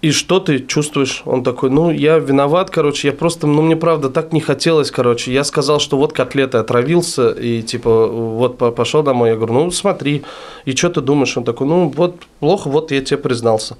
[0.06, 1.22] и что ты чувствуешь?
[1.24, 5.32] Он такой, ну, я виноват, короче, я просто, ну, мне правда так не хотелось, короче.
[5.32, 9.30] Я сказал, что вот котлеты отравился, и, типа, вот по- пошел домой.
[9.30, 10.22] Я говорю, ну, смотри,
[10.64, 11.36] и что ты думаешь?
[11.36, 13.78] Он такой, ну, вот плохо, вот я тебе признался.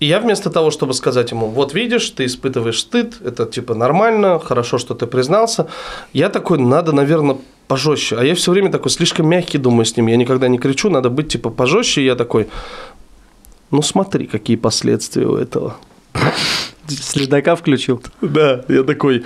[0.00, 4.38] И я вместо того, чтобы сказать ему, вот видишь, ты испытываешь стыд, это типа нормально,
[4.38, 5.66] хорошо, что ты признался,
[6.14, 7.36] я такой, надо, наверное,
[7.68, 8.16] пожестче.
[8.16, 10.06] А я все время такой слишком мягкий, думаю, с ним.
[10.06, 12.02] Я никогда не кричу, надо быть типа пожестче.
[12.02, 12.46] И я такой,
[13.70, 15.76] ну смотри, какие последствия у этого.
[16.88, 18.00] Следака включил.
[18.20, 19.24] Да, я такой,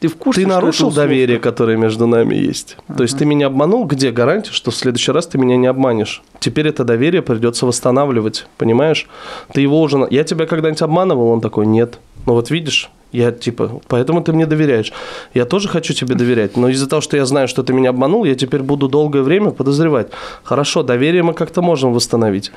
[0.00, 2.76] Ты в курсе, ты нарушил доверие, которое между нами есть.
[2.96, 6.22] То есть ты меня обманул, где гарантия, что в следующий раз ты меня не обманешь?
[6.38, 9.06] Теперь это доверие придется восстанавливать, понимаешь?
[9.54, 10.06] Ты его уже...
[10.10, 11.28] Я тебя когда-нибудь обманывал?
[11.28, 11.98] Он такой, нет.
[12.26, 14.92] Ну вот видишь, я типа, поэтому ты мне доверяешь.
[15.32, 18.24] Я тоже хочу тебе доверять, но из-за того, что я знаю, что ты меня обманул,
[18.24, 20.08] я теперь буду долгое время подозревать.
[20.42, 22.52] Хорошо, доверие мы как-то можем восстановить.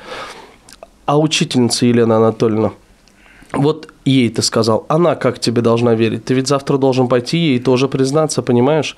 [1.10, 2.72] А учительница Елена Анатольевна,
[3.52, 6.26] вот ей ты сказал, она как тебе должна верить?
[6.26, 8.96] Ты ведь завтра должен пойти ей тоже признаться, понимаешь?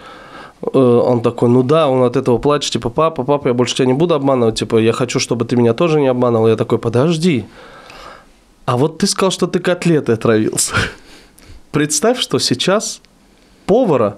[0.74, 3.86] Э, Он такой, ну да, он от этого плачет, типа, папа, папа, я больше тебя
[3.86, 6.50] не буду обманывать, типа, я хочу, чтобы ты меня тоже не обманывал.
[6.50, 7.46] Я такой, подожди,
[8.66, 10.74] а вот ты сказал, что ты котлеты отравился.
[11.72, 13.02] Представь, что сейчас
[13.66, 14.18] повара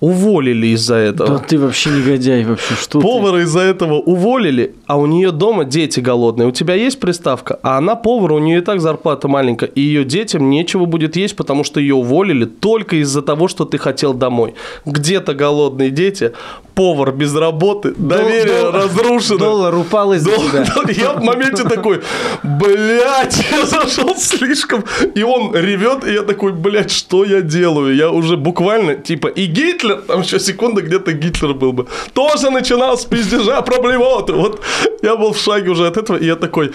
[0.00, 1.28] уволили из-за этого.
[1.30, 3.00] Да ты вообще негодяй, вообще что?
[3.00, 6.46] Повара из-за этого уволили, а у нее дома дети голодные.
[6.48, 10.04] У тебя есть приставка, а она повар, у нее и так зарплата маленькая, и ее
[10.04, 14.54] детям нечего будет есть, потому что ее уволили только из-за того, что ты хотел домой.
[14.84, 16.32] Где-то голодные дети,
[16.74, 19.38] повар без работы, доверие дол- разрушено.
[19.38, 20.64] Доллар упал из-за Дол- тебя.
[20.74, 22.02] дол- Я в моменте такой,
[22.42, 24.84] блядь, я зашел слишком.
[25.14, 27.94] И он ревет, и я такой, блядь, что я делаю?
[27.96, 32.98] Я уже буквально, типа, и Гитлер, там еще секунда, где-то Гитлер был бы, тоже начинал
[32.98, 34.34] с пиздежа про блевоту.
[34.36, 34.60] Вот
[35.02, 36.72] я был в шаге уже от этого, и я такой,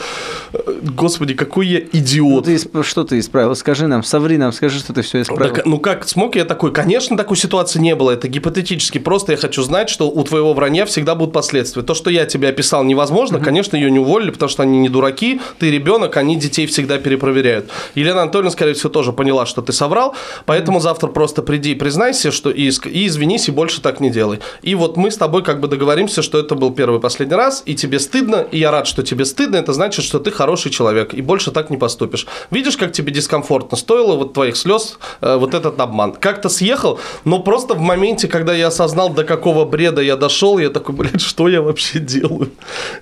[0.54, 2.46] «Э, господи, какой я Ну, идиот.
[2.46, 3.56] ты исп- что ты исправил?
[3.56, 5.54] Скажи нам, соври нам, скажи, что ты все исправил.
[5.56, 6.72] Так, ну как смог я такой?
[6.72, 8.12] Конечно, такой ситуации не было.
[8.12, 8.98] Это гипотетически.
[8.98, 11.82] Просто я хочу знать, что у твоего вранья всегда будут последствия.
[11.84, 13.40] То, что я тебе описал, невозможно.
[13.40, 15.42] Конечно, ее не уволили, потому что они не дураки.
[15.60, 17.70] Ты ребенок, они детей всегда перепроверяют.
[17.96, 20.16] Елена Анатольевна, скорее всего, тоже поняла, что ты соврал.
[20.46, 24.10] Поэтому завтра просто приди и признайся, что и, ск- и извинись, и больше так не
[24.10, 24.40] делай.
[24.62, 27.64] И вот мы с тобой как бы договоримся, что это был первый и последний раз,
[27.66, 29.56] и тебе стыдно, и я рад, что тебе стыдно.
[29.56, 32.28] Это значит, что ты хороший человек, и больше так не поступишь.
[32.52, 36.14] Видишь, как тебе дискомфортно стоило вот твоих слез э, вот этот обман.
[36.14, 40.70] Как-то съехал, но просто в моменте, когда я осознал, до какого бреда я дошел, я
[40.70, 42.52] такой, блядь, что я вообще делаю?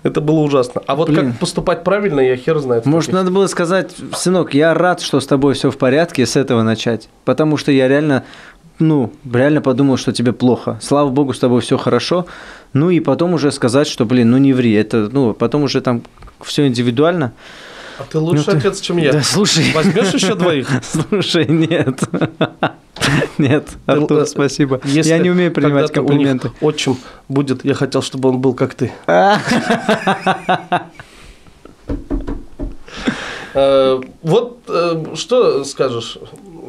[0.04, 0.82] Это было ужасно.
[0.88, 1.32] А вот Блин.
[1.32, 2.86] как поступать правильно, я хер знает.
[2.86, 6.64] Может, надо было сказать, сынок, я рад, что с тобой все в порядке, с этого
[6.64, 7.10] начать.
[7.26, 8.24] Потому что я реально,
[8.80, 10.80] ну, реально подумал, что тебе плохо.
[10.82, 12.26] Слава богу, с тобой все хорошо.
[12.74, 14.74] Ну и потом уже сказать, что, блин, ну не ври.
[14.74, 16.02] Это, ну, потом уже там
[16.42, 17.34] все индивидуально.
[17.98, 19.12] А ты лучше Ну ты- отец, чем я.
[19.12, 19.72] Да, слушай.
[19.74, 20.70] Возьмешь еще двоих?
[21.10, 22.00] Слушай, нет.
[23.38, 24.82] Нет, Артур, э, спасибо.
[24.84, 26.52] Если Я не умею принимать комплименты.
[26.62, 28.92] Отчим будет, я хотел, чтобы он был как ты.
[33.56, 36.18] Э, Вот э, что скажешь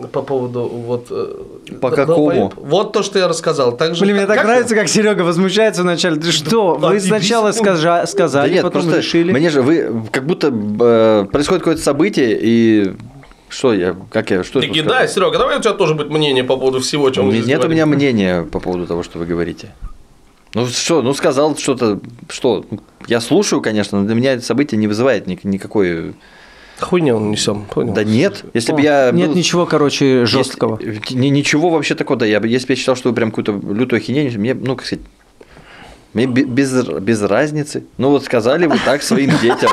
[0.09, 2.31] по поводу вот э, По какому?
[2.31, 2.55] долбоеб?
[2.57, 3.77] Вот то, что я рассказал.
[3.77, 6.17] Так же, Блин, мне так как- нравится, как Серега возмущается вначале.
[6.17, 6.79] Ты что?
[6.81, 9.33] Да, Вы сначала скажа- Да сказали, нет, потом просто решили.
[9.33, 12.93] мне же вы как будто э, происходит какое-то событие и
[13.49, 15.07] что я, как я, что Таки, да?
[15.09, 17.57] Серега, давай у тебя тоже будет мнение по поводу всего, о чем мы Нет здесь
[17.57, 17.75] у говорим.
[17.77, 19.75] меня мнения по поводу того, что вы говорите.
[20.55, 22.65] Ну что, ну сказал что-то, что,
[23.07, 26.15] я слушаю, конечно, но для меня это событие не вызывает ни- никакой...
[26.81, 27.93] Хуйня он несем, понял?
[27.93, 29.11] Да нет, если бы я...
[29.13, 30.79] Нет был- ничего, короче, если- жесткого.
[31.11, 33.53] ни- ничего вообще такого, да, я, бы- если бы я считал, что вы прям какую-то
[33.73, 35.05] лютую ахинею, мне, ну, как сказать,
[36.13, 37.85] мне бе- без, без разницы.
[37.97, 39.71] Ну вот сказали вы так своим детям.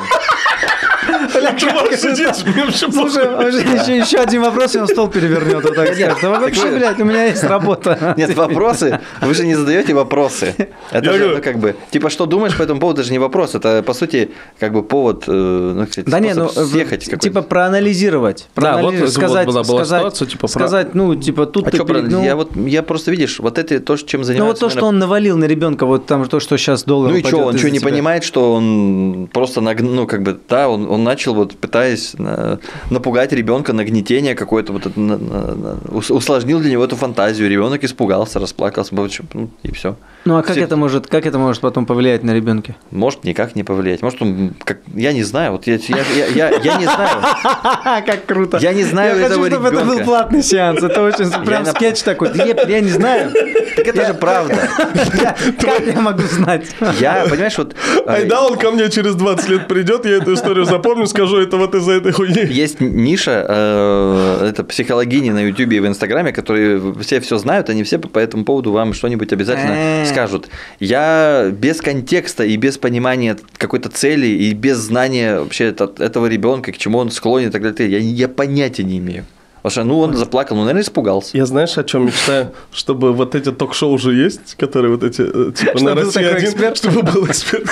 [1.55, 2.35] Чувак сидит,
[2.75, 3.97] Слушай, похуй.
[3.97, 5.63] еще, один вопрос, и он стол перевернет.
[5.63, 6.23] Вот так Нет, скажет.
[6.23, 8.13] «А вообще, блядь, у меня есть работа.
[8.17, 8.99] Нет, вопросы.
[9.21, 10.53] Вы же не задаете вопросы.
[10.91, 13.55] Это же, ну, как бы, типа, что думаешь по этому поводу, это же не вопрос.
[13.55, 18.47] Это, по сути, как бы повод, э, ну, сказать, Да не, ну, съехать типа проанализировать.
[18.55, 21.85] Да, вот сказать, была- была сказать, ситуация, типа, сказать, ну, типа, тут А ты что,
[21.85, 22.23] перегнул.
[22.23, 24.65] я вот, я просто, видишь, вот это то, чем Ну, занимается.
[24.65, 27.23] вот то, что он навалил на ребенка, вот там то, что сейчас доллар Ну и
[27.23, 31.55] что, он что, не понимает, что он просто, ну, как бы, да, он начал вот,
[31.57, 36.83] пытаясь на- напугать ребенка, нагнетение какое-то, вот это, на- на- на- ус- усложнил для него
[36.83, 38.93] эту фантазию, ребенок испугался, расплакался,
[39.33, 39.95] ну, и все.
[40.25, 42.75] Ну, а как Все- это может, как это может потом повлиять на ребенка?
[42.91, 46.49] Может никак не повлиять, может он, как, я не знаю, вот я, я, я, я,
[46.61, 47.17] я не знаю.
[48.05, 48.57] Как круто.
[48.57, 50.03] Я не знаю Я хочу, этого чтобы это был ребенка.
[50.05, 50.83] платный сеанс.
[50.83, 52.29] Это очень прям на- скетч такой.
[52.35, 53.31] Я, я не знаю.
[53.75, 54.55] Так это же правда.
[55.21, 56.67] Я- Как я могу знать?
[56.99, 60.65] Я, понимаешь, вот э, Айда он ко мне через 20 лет придет, я эту историю
[60.65, 62.45] запомню, скажу, это вот из-за этой хуйни.
[62.45, 67.83] Есть ниша, э, это психологини на Ютубе и в Инстаграме, которые все все знают, они
[67.83, 70.05] все по этому поводу вам что-нибудь обязательно Э.
[70.05, 70.47] скажут.
[70.79, 76.71] Я без контекста и без понимания какой-то цели и без знания вообще это- этого ребенка,
[76.71, 79.25] к чему он склонен и так далее, я понятия не имею.
[79.67, 81.37] Потому что, ну, он заплакал, ну, наверное, испугался.
[81.37, 82.51] Я знаешь, о чем мечтаю?
[82.71, 87.03] Чтобы вот эти ток-шоу уже есть, которые вот эти, э, типа, на России один, чтобы
[87.03, 87.65] был эксперт,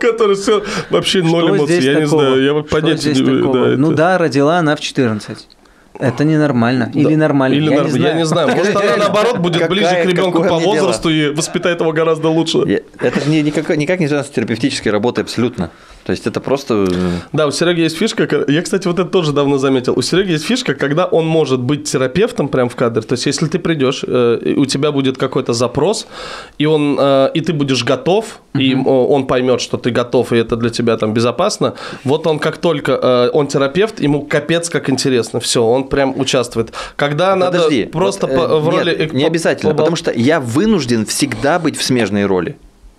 [0.00, 1.82] который, все вообще ноль эмоций.
[1.84, 5.48] Я не знаю, я понятия не Ну да, родила она в 14.
[5.98, 6.90] Это ненормально.
[6.92, 7.00] Да.
[7.00, 7.54] Или нормально.
[7.54, 8.08] Или я, норм- не знаю.
[8.08, 8.48] я не знаю.
[8.48, 10.86] Может, она наоборот будет Какая- ближе к ребенку по мне дело?
[10.86, 12.58] возрасту и воспитает его гораздо лучше.
[12.66, 15.70] Я- Это же не- никак, никак не связано с терапевтической работой абсолютно.
[16.04, 16.86] То есть это просто...
[16.90, 18.28] э, Да, у Сереги есть фишка.
[18.48, 19.94] Я, кстати, вот это тоже давно заметил.
[19.96, 23.02] У Сереги есть фишка, когда он может быть терапевтом прям в кадр.
[23.02, 26.06] То есть, если ты придешь, э, и у тебя будет какой-то запрос,
[26.58, 30.36] и он, э, и ты будешь готов, и о, он поймет, что ты готов, и
[30.36, 31.74] это для тебя там безопасно.
[32.04, 35.40] Вот он как только он терапевт, ему капец как интересно.
[35.40, 36.72] Все, он прям участвует.
[36.96, 37.84] Когда надо Подожди.
[37.86, 39.10] просто вот, по- в нет, роли...
[39.12, 42.56] Не обязательно, потому что я вынужден всегда быть в смежной роли.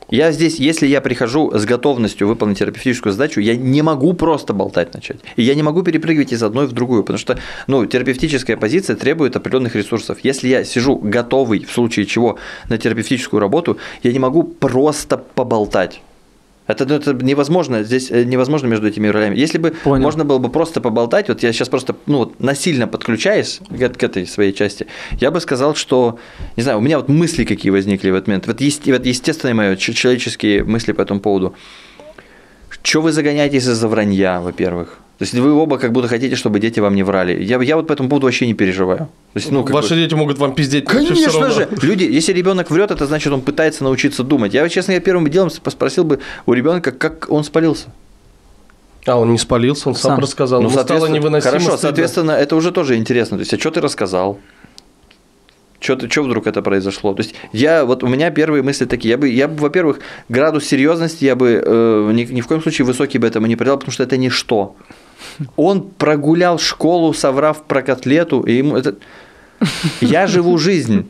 [0.10, 4.94] Я здесь, если я прихожу с готовностью выполнить терапевтическую задачу, я не могу просто болтать
[4.94, 5.18] начать.
[5.36, 9.36] И я не могу перепрыгивать из одной в другую, потому что ну, терапевтическая позиция требует
[9.36, 10.20] определенных ресурсов.
[10.22, 12.38] Если я сижу готовый, в случае чего,
[12.70, 16.02] на терапевтическую работу, я не могу просто поболтать.
[16.68, 19.36] Это, ну, это невозможно, здесь э, невозможно между этими ролями.
[19.36, 20.04] Если бы Понял.
[20.04, 24.04] можно было бы просто поболтать, вот я сейчас просто ну, вот насильно подключаюсь к, к
[24.04, 24.88] этой своей части,
[25.20, 26.18] я бы сказал, что,
[26.56, 29.54] не знаю, у меня вот мысли какие возникли в этот момент, вот, есте- вот естественные
[29.54, 31.56] мои человеческие мысли по этому поводу.
[32.86, 35.00] Что вы загоняетесь из-за вранья, во-первых?
[35.18, 37.42] То есть вы оба как будто хотите, чтобы дети вам не врали.
[37.44, 39.00] Я, я вот по этому поводу вообще не переживаю.
[39.34, 40.86] То есть, ну, Ваши бы- дети могут вам пиздеть.
[40.86, 41.68] Конечно же.
[41.82, 44.54] Люди, если ребенок врет, это значит, он пытается научиться думать.
[44.54, 47.88] Я, честно говоря, первым делом спросил бы у ребенка, как он спалился.
[49.08, 50.20] А, он не спалился, он сам, Сам.
[50.20, 50.62] рассказал.
[50.62, 51.78] Ну, Ему стало невыносимо Хорошо, стыдно.
[51.82, 53.38] соответственно, это уже тоже интересно.
[53.38, 54.40] То есть, а что ты рассказал?
[55.80, 57.14] Что, ты, что вдруг это произошло?
[57.14, 59.12] То есть я вот у меня первые мысли такие.
[59.12, 60.00] Я бы, я бы, во-первых,
[60.30, 63.78] градус серьезности я бы э, ни, ни в коем случае высокий бы этому не придал,
[63.78, 64.76] потому что это ничто.
[65.56, 68.96] Он прогулял школу, соврав про котлету, и ему это.
[70.02, 71.08] Я живу жизнь.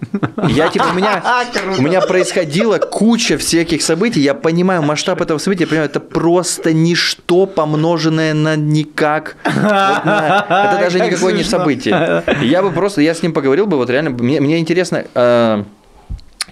[0.49, 1.23] Я типа у меня
[1.77, 4.21] у меня происходила куча всяких событий.
[4.21, 5.63] Я понимаю масштаб этого события.
[5.63, 9.35] Я понимаю, это просто ничто помноженное на никак.
[9.45, 12.23] Вот на- Это даже Как никакое не событие.
[12.41, 15.03] Я бы просто, я с ним поговорил бы, вот реально, мне, мне интересно,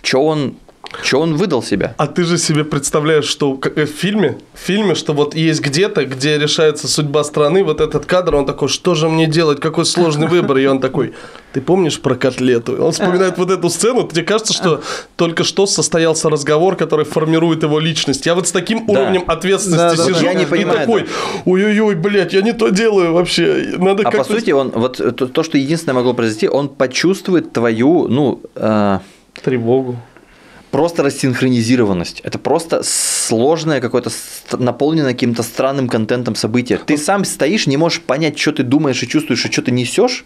[0.02, 0.56] что он,
[1.02, 1.96] что он выдал себя.
[1.98, 6.06] А ты же себе представляешь, что как в фильме, в фильме, что вот есть где-то,
[6.06, 10.28] где решается судьба страны, вот этот кадр, он такой, что же мне делать, какой сложный
[10.28, 11.14] выбор, и он такой,
[11.54, 12.84] ты помнишь про котлету?
[12.84, 14.82] Он вспоминает вот эту сцену, тебе кажется, что
[15.16, 18.26] только что состоялся разговор, который формирует его личность.
[18.26, 18.94] Я вот с таким Да.
[18.94, 20.14] уровнем ответственности Да, да, да.
[20.14, 21.06] сижу Я не и понимаю, такой,
[21.46, 25.44] ой-ой-ой, блядь, я не то делаю вообще, надо А по сути, он вот то, то,
[25.44, 29.00] что единственное могло произойти, он почувствует твою, ну, э,
[29.44, 29.98] Тревогу.
[30.74, 32.20] Просто рассинхронизированность.
[32.22, 34.10] Это просто сложное какое-то
[34.58, 36.80] наполненное каким-то странным контентом событие.
[36.84, 40.26] Ты сам стоишь, не можешь понять, что ты думаешь и чувствуешь, и что ты несешь.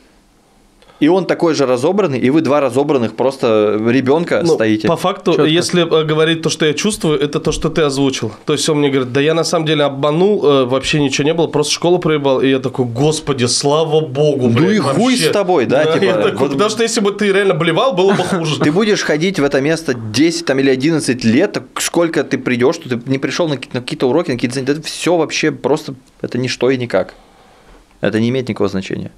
[0.99, 4.87] И он такой же разобранный, и вы два разобранных просто ребенка Ну, стоите.
[4.87, 5.45] По факту, Чётко.
[5.45, 8.31] если э, говорить то, что я чувствую, это то, что ты озвучил.
[8.45, 11.35] То есть он мне говорит, да я на самом деле обманул, э, вообще ничего не
[11.35, 12.41] было, просто школу проебал.
[12.41, 15.29] И я такой, господи, слава богу, Ну и хуй вообще».
[15.29, 18.13] с тобой, да, типа, я такой, вот- Потому что если бы ты реально блевал, было
[18.13, 18.59] бы хуже.
[18.59, 22.73] Ты будешь ходить в это место 10 там, или 11 лет, так сколько ты придешь,
[22.75, 25.51] что ты не пришел на, какие- на какие-то уроки, на какие-то занятия, это все вообще
[25.51, 27.13] просто, это ничто и никак.
[28.01, 29.11] Это не имеет никакого значения.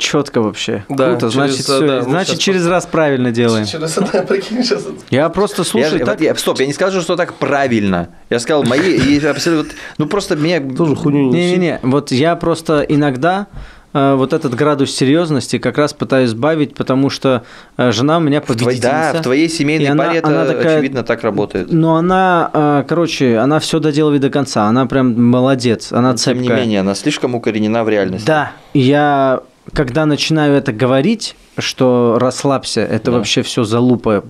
[0.00, 0.84] Четко вообще.
[0.88, 1.30] Да, Круто.
[1.30, 3.66] через- Значит, да, всё, да, значит через раз правильно делаем.
[3.66, 7.00] Через это, прикинь, сейчас это- Я просто Я же- так- я- стоп, я не скажу,
[7.00, 8.08] что так правильно.
[8.30, 10.60] Я сказал, мои, абсолютно, ну просто меня...
[10.60, 11.50] Тоже хуйню не.
[11.52, 13.46] Не-не-не, вот я просто иногда
[13.92, 17.42] э, вот этот градус серьезности как раз пытаюсь сбавить, потому что
[17.76, 19.10] э, жена у меня В твоей- победительница.
[19.14, 21.72] да, в твоей семейной она- паре это, она такая- очевидно, так работает.
[21.72, 24.66] Но она, э, короче, она все доделывает до конца.
[24.66, 26.60] Она прям молодец, она Но, Тем не цепкая.
[26.62, 28.26] менее, она слишком укоренена в реальности.
[28.28, 29.40] Да, я
[29.72, 33.18] когда начинаю это говорить, что расслабься, это Да.
[33.18, 34.24] вообще все залупа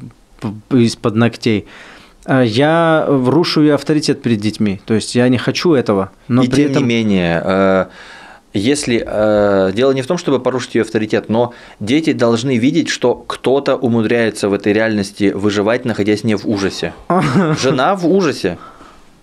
[0.70, 1.66] из-под ногтей.
[2.26, 4.80] э, Я рушу ее авторитет перед детьми.
[4.86, 6.10] То есть я не хочу этого.
[6.28, 7.86] Но и при тем этом не менее, э,
[8.52, 13.14] если э, дело не в том, чтобы порушить ее авторитет, но дети должны видеть, что
[13.14, 16.92] кто-то умудряется в этой реальности выживать, находясь не в ужасе.
[17.62, 18.58] Жена в ужасе.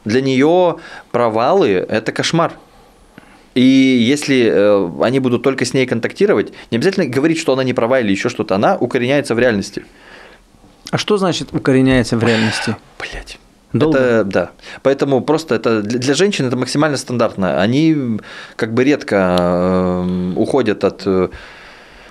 [0.06, 0.78] Для нее
[1.12, 2.54] провалы– это кошмар.
[3.58, 7.74] И если э, они будут только с ней контактировать, не обязательно говорить, что она не
[7.74, 9.84] права или еще что-то, она укореняется в реальности.
[10.92, 12.76] А что значит укореняется в реальности?
[13.00, 13.40] Блять.
[13.74, 13.98] Долго?
[13.98, 14.52] Это, да.
[14.84, 17.60] Поэтому просто это для, женщин это максимально стандартно.
[17.60, 18.20] Они
[18.56, 21.30] как бы редко э, уходят от э,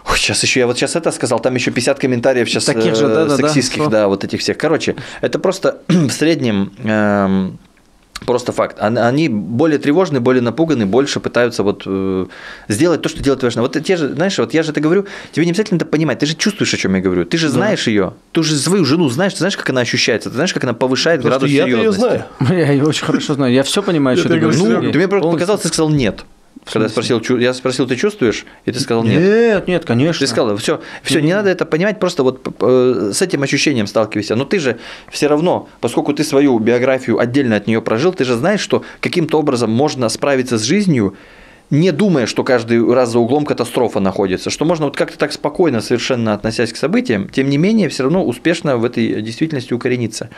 [0.09, 3.05] Ой, сейчас еще я вот сейчас это сказал, там еще 50 комментариев сейчас Таких же,
[3.05, 3.37] э, да-да-да.
[3.37, 3.91] сексистских, Что?
[3.91, 4.59] да, вот этих всех.
[4.59, 7.59] Короче, это просто в среднем эм,
[8.25, 8.77] просто факт.
[8.81, 12.27] Они- более тревожны, более напуганы, больше пытаются вот э,
[12.69, 13.63] сделать то, что делает твоя жена.
[13.63, 16.27] Вот те же, знаешь, вот я же это говорю, тебе не обязательно это понимать, ты
[16.27, 17.25] же чувствуешь, о чем я говорю.
[17.25, 20.35] Ты же знаешь ее, ты уже свою жену знаешь, ты знаешь, как она ощущается, ты
[20.37, 22.01] знаешь, как она повышает Потому градус ее серьезности.
[22.01, 22.25] знаю.
[22.61, 23.53] Я ее очень хорошо знаю.
[23.53, 24.61] Я все понимаю, Я что ты говоришь.
[24.61, 26.25] Ну, ты мне просто показалось, ты сказал нет.
[26.73, 28.45] Когда я спросил, я спросил, ты чувствуешь?
[28.65, 29.23] И ты сказал нет.
[29.23, 30.27] Нет, нет, конечно.
[30.27, 34.35] Ты сказал, все, все, не надо это понимать, просто вот э, с этим ощущением сталкивайся.
[34.35, 38.35] Но ты же все равно, поскольку ты свою биографию отдельно от нее прожил, ты же
[38.35, 41.15] знаешь, что каким-то образом можно справиться с жизнью,
[41.71, 45.81] не думая, что каждый раз за углом катастрофа находится, что можно вот как-то так спокойно,
[45.81, 50.31] совершенно относясь к событиям, тем не менее, все равно успешно в этой действительности укорениться.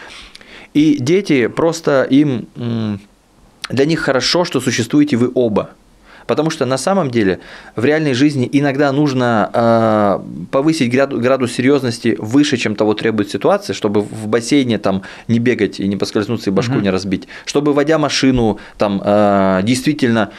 [0.75, 2.49] И дети просто им
[3.71, 5.71] для них хорошо, что существуете вы оба.
[6.29, 7.41] Потому что на самом деле
[7.75, 10.19] в реальной жизни иногда нужно э,
[10.53, 15.81] повысить градус, градус серьезности выше, чем того требует ситуация, чтобы в бассейне там не бегать
[15.81, 16.83] и не поскользнуться и башку Мгм.
[16.83, 20.31] не разбить, чтобы водя машину там э, действительно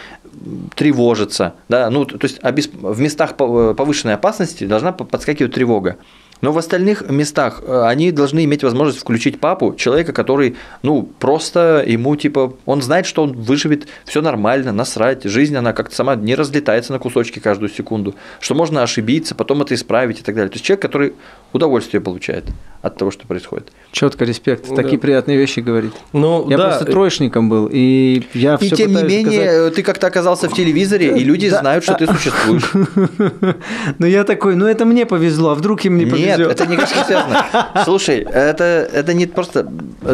[0.75, 5.97] тревожиться, да, ну то есть в местах пов- повышенной опасности должна по- подскакивать тревога.
[6.41, 11.83] Но в остальных местах э, они должны иметь возможность включить папу, человека, который, ну, просто
[11.85, 16.35] ему, типа, он знает, что он выживет, все нормально, насрать, жизнь, она как-то сама не
[16.35, 20.49] разлетается на кусочки каждую секунду, что можно ошибиться, потом это исправить и так далее.
[20.49, 21.13] То есть человек, который
[21.53, 22.45] удовольствие получает
[22.81, 23.71] от того, что происходит.
[23.91, 24.69] Четко, респект.
[24.69, 24.75] Да.
[24.75, 25.91] Такие приятные вещи говорит.
[26.13, 30.07] Ну, Я да, просто троечником был, и я и тем не менее, сказать- ты как-то
[30.07, 31.59] оказался в телевизоре, и люди Да.
[31.59, 32.71] знают, что ты существуешь.
[33.99, 36.37] Но я такой, ну это мне повезло, а вдруг им не повезет?
[36.39, 37.45] Нет, это никак не связано.
[37.85, 39.67] Слушай, это, это не просто...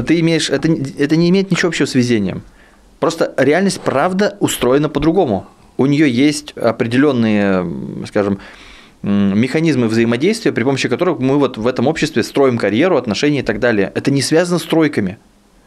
[0.08, 0.50] Ты имеешь...
[0.50, 2.42] Это, не- это не имеет ничего общего с везением.
[3.00, 5.46] Просто реальность, правда, устроена по-другому.
[5.78, 7.66] У нее есть определенные,
[8.08, 8.40] скажем,
[9.06, 13.60] механизмы взаимодействия, при помощи которых мы вот в этом обществе строим карьеру, отношения и так
[13.60, 13.92] далее.
[13.96, 15.18] Это не связано с тройками.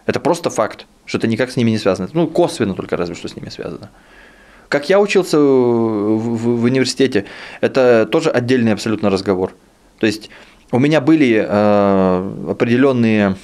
[0.06, 2.08] Это просто факт, что это никак с ними не связано.
[2.12, 3.90] Ну, косвенно только разве что с ними связано.
[4.68, 7.24] Как я учился в, университете,
[7.60, 9.54] это тоже отдельный абсолютно разговор.
[9.98, 10.30] То есть
[10.72, 13.36] у меня были э, определенные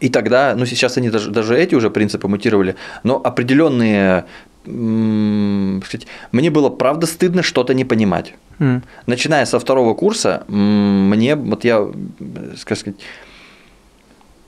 [0.00, 4.24] и тогда, ну сейчас они даже, даже эти уже принципы мутировали, но определенные,
[4.66, 8.34] мне было правда стыдно что-то не понимать.
[8.60, 8.82] М.
[9.06, 11.78] Начиная со второго курса, мне, вот я,
[12.20, 13.00] э, как сказать,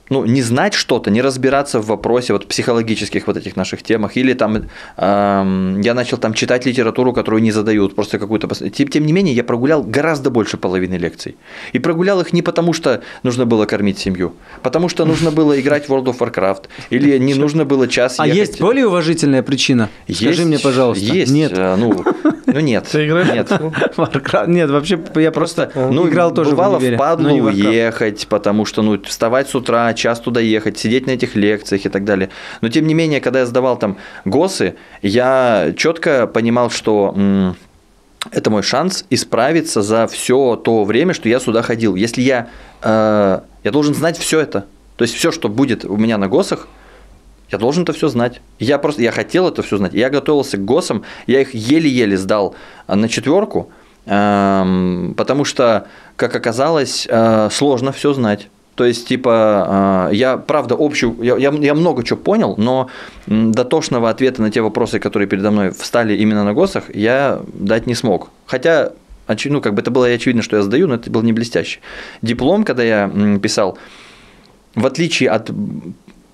[0.09, 4.33] ну, не знать что-то, не разбираться в вопросе вот психологических вот этих наших темах, или
[4.33, 4.65] там
[4.97, 8.47] эм, я начал там читать литературу, которую не задают, просто какую-то...
[8.69, 11.35] Тем, тем не менее, я прогулял гораздо больше половины лекций.
[11.73, 14.33] И прогулял их не потому, что нужно было кормить семью,
[14.63, 18.25] потому что нужно было играть в World of Warcraft, или не нужно было час А
[18.27, 18.39] ехать.
[18.39, 19.89] есть более уважительная причина?
[20.11, 21.03] Скажи мне, пожалуйста.
[21.03, 21.31] Есть.
[21.31, 21.51] Нет.
[21.55, 22.03] э, Ну,
[22.45, 22.85] ну нет.
[22.91, 23.27] Ты играешь?
[23.33, 23.51] Нет.
[23.97, 27.41] Warcraft- Нет, вообще я просто Ну, играл тоже бывало в в Warcraft.
[27.41, 31.89] уехать, потому что ну, вставать с утра, час туда ехать, сидеть на этих лекциях и
[31.89, 32.29] так далее.
[32.61, 37.13] Но тем не менее, когда я сдавал там ГОСы, я четко понимал, что
[38.31, 41.95] это мой шанс исправиться за все то время, что я сюда ходил.
[41.95, 42.49] Если я,
[42.81, 46.67] э, я должен знать все это, то есть все, что будет у меня на ГОСах,
[47.49, 48.41] я должен это все знать.
[48.59, 49.93] Я просто, я хотел это все знать.
[49.93, 52.55] Я готовился к ГОСам, я их еле-еле сдал
[52.87, 53.71] а, на четверку,
[54.05, 55.87] эм, потому что,
[56.17, 58.49] как оказалось, э, сложно все знать.
[58.77, 62.89] То есть, типа, э, я, правда, общую, я, я, много чего понял, но
[63.25, 67.95] дотошного ответа на те вопросы, которые передо мной встали именно на ГОСах, я дать не
[67.95, 68.29] смог.
[68.45, 68.91] Хотя,
[69.45, 71.79] ну, как бы это было очевидно, что я сдаю, но это было не блестяще.
[72.21, 73.11] Диплом, когда я
[73.41, 73.79] писал,
[74.75, 75.49] в отличие от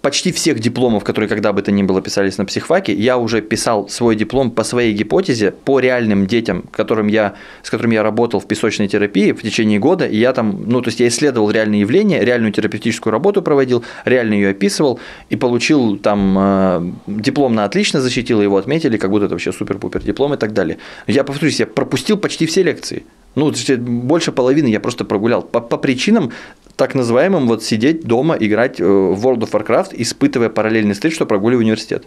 [0.04, 3.88] почти всех дипломов, которые когда бы то ни было писались на психфаке, я уже писал
[3.88, 8.46] свой диплом по своей гипотезе, по реальным детям, которым я, с которыми я работал в
[8.46, 12.20] песочной терапии в течение года, и я там, ну, то есть я исследовал реальные явления,
[12.20, 15.00] реальную терапевтическую работу проводил, реально ее описывал,
[15.30, 20.04] и получил там э, диплом на отлично, защитил, его отметили, как будто это вообще супер-пупер
[20.04, 20.80] диплом и так далее.
[21.08, 23.04] Я повторюсь, я пропустил почти все лекции.
[23.36, 25.42] Ну, есть больше половины я просто прогулял.
[25.42, 26.32] По, по причинам
[26.76, 31.26] так называемым вот сидеть дома, играть э, в World of Warcraft, испытывая параллельный стыд, что
[31.26, 32.06] прогуливаю университет.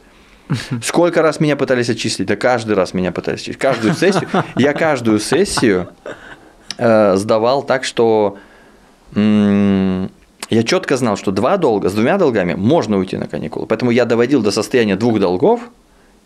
[0.82, 2.28] Сколько раз меня пытались отчислить?
[2.28, 3.58] Да каждый раз меня пытались отчислить.
[3.58, 4.28] Каждую сессию.
[4.56, 5.88] Я каждую сессию
[6.78, 8.38] э, сдавал так, что
[9.14, 10.10] м,
[10.48, 13.66] я четко знал, что два долга, с двумя долгами можно уйти на каникулы.
[13.66, 15.60] Поэтому я доводил до состояния двух долгов,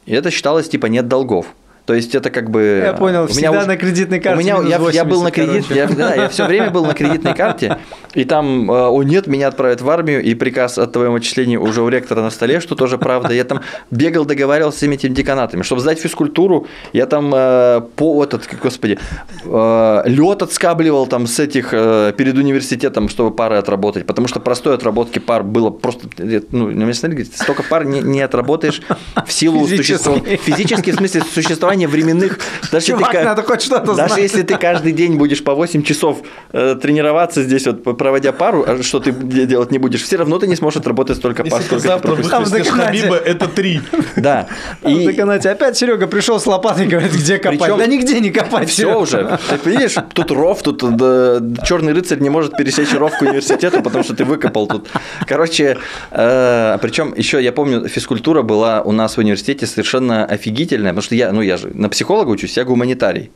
[0.06, 1.46] и это считалось типа нет долгов.
[1.86, 2.82] То есть это как бы...
[2.84, 5.30] Я понял, у всегда уже- на кредитной карте У меня, я, я был 80, на
[5.30, 5.74] кредит, короче.
[5.74, 7.78] я, да, я все время был на кредитной карте,
[8.14, 11.82] и там, э, о нет, меня отправят в армию, и приказ о твоем отчислении уже
[11.82, 13.34] у ректора на столе, что тоже правда.
[13.34, 13.60] Я там
[13.90, 15.62] бегал, договаривался с всеми этими деканатами.
[15.62, 18.98] Чтобы сдать физкультуру, я там э, по этот, господи,
[19.44, 25.18] лед отскабливал там с этих э, перед университетом, чтобы пары отработать, потому что простой отработки
[25.18, 28.82] пар было просто, э, ну, меня столько пар не, не отработаешь
[29.26, 32.38] в силу существования, физически в смысле существования преобразование временных...
[32.70, 34.22] Даже если ты Чувак, ка- надо хоть что-то Даже знать.
[34.22, 36.18] если ты каждый день будешь по 8 часов
[36.52, 40.38] э, тренироваться здесь, вот, проводя пару, а что ты де- делать не будешь, все равно
[40.38, 42.98] ты не сможешь отработать столько пар, ты сколько ты завтра выпустишь доконате.
[43.00, 43.80] Хабиба, это три.
[44.16, 44.46] Да.
[44.84, 45.10] И...
[45.10, 47.60] И Опять Серега пришел с лопатой и говорит, где копать.
[47.60, 48.68] Причем- Да нигде не копать.
[48.68, 49.38] все уже.
[49.64, 54.14] Ты видишь, тут ров, тут черный рыцарь не может пересечь ров к университету, потому что
[54.14, 54.88] ты выкопал тут.
[55.26, 55.78] Короче,
[56.10, 61.32] причем еще я помню, физкультура была у нас в университете совершенно офигительная, потому что я,
[61.32, 63.30] ну я же на психолога учусь, я гуманитарий.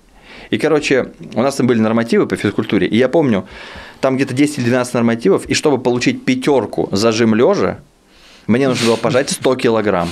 [0.50, 3.46] И, короче, у нас там были нормативы по физкультуре, и я помню,
[4.00, 7.80] там где-то 10 или 12 нормативов, и чтобы получить пятерку зажим лежа,
[8.46, 10.08] мне нужно было пожать 100 килограмм.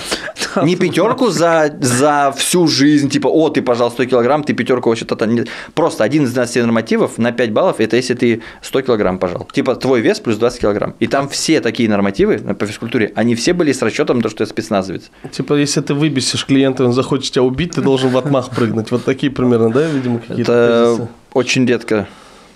[0.63, 5.25] Не пятерку за, за всю жизнь, типа, о, ты пожал 100 килограмм, ты пятерку вообще-то...
[5.27, 9.49] не- Просто один из 12 нормативов на 5 баллов, это если ты 100 килограмм пожал.
[9.53, 10.95] Типа, твой вес плюс 20 килограмм.
[11.01, 14.47] И там все такие нормативы по физкультуре, они все были с расчетом то, что я
[14.47, 15.11] спецназовец.
[15.31, 18.91] Типа, если ты выбесишь клиента, он захочет тебя убить, ты должен в отмах прыгнуть.
[18.91, 22.07] Вот такие примерно, да, видимо, какие-то Это очень редко.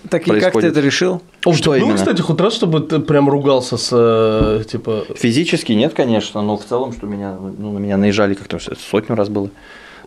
[0.09, 0.71] Так и как ты происходит.
[0.71, 1.21] это решил?
[1.45, 1.95] О, Что был, именно?
[1.95, 5.05] кстати, хоть раз, чтобы ты прям ругался с, э, типа...
[5.15, 9.29] Физически нет, конечно, но в целом, что меня, ну, на меня наезжали как-то сотню раз
[9.29, 9.49] было.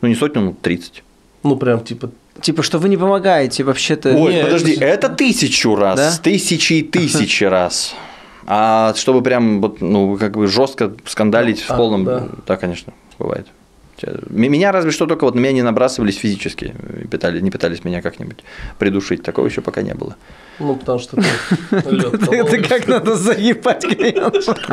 [0.01, 1.03] Ну, не сотню, ну, 30.
[1.43, 2.11] Ну, прям, типа...
[2.41, 4.14] Типа, что вы не помогаете вообще-то.
[4.16, 6.12] Ой, Не, подожди, это- это тысячу раз, Да?
[6.22, 7.95] тысячи и тысячи раз.
[8.47, 12.28] А чтобы прям вот, ну, как бы жестко скандалить в А, полном, да.
[12.47, 13.47] да, конечно, бывает.
[14.07, 17.84] М- Меня разве что только вот на меня не набрасывались физически, и пытали, не пытались
[17.84, 18.38] меня как-нибудь
[18.78, 19.22] придушить.
[19.22, 20.16] Такого еще пока не было.
[20.59, 21.16] Ну, потому что
[21.70, 23.84] Это как надо заебать.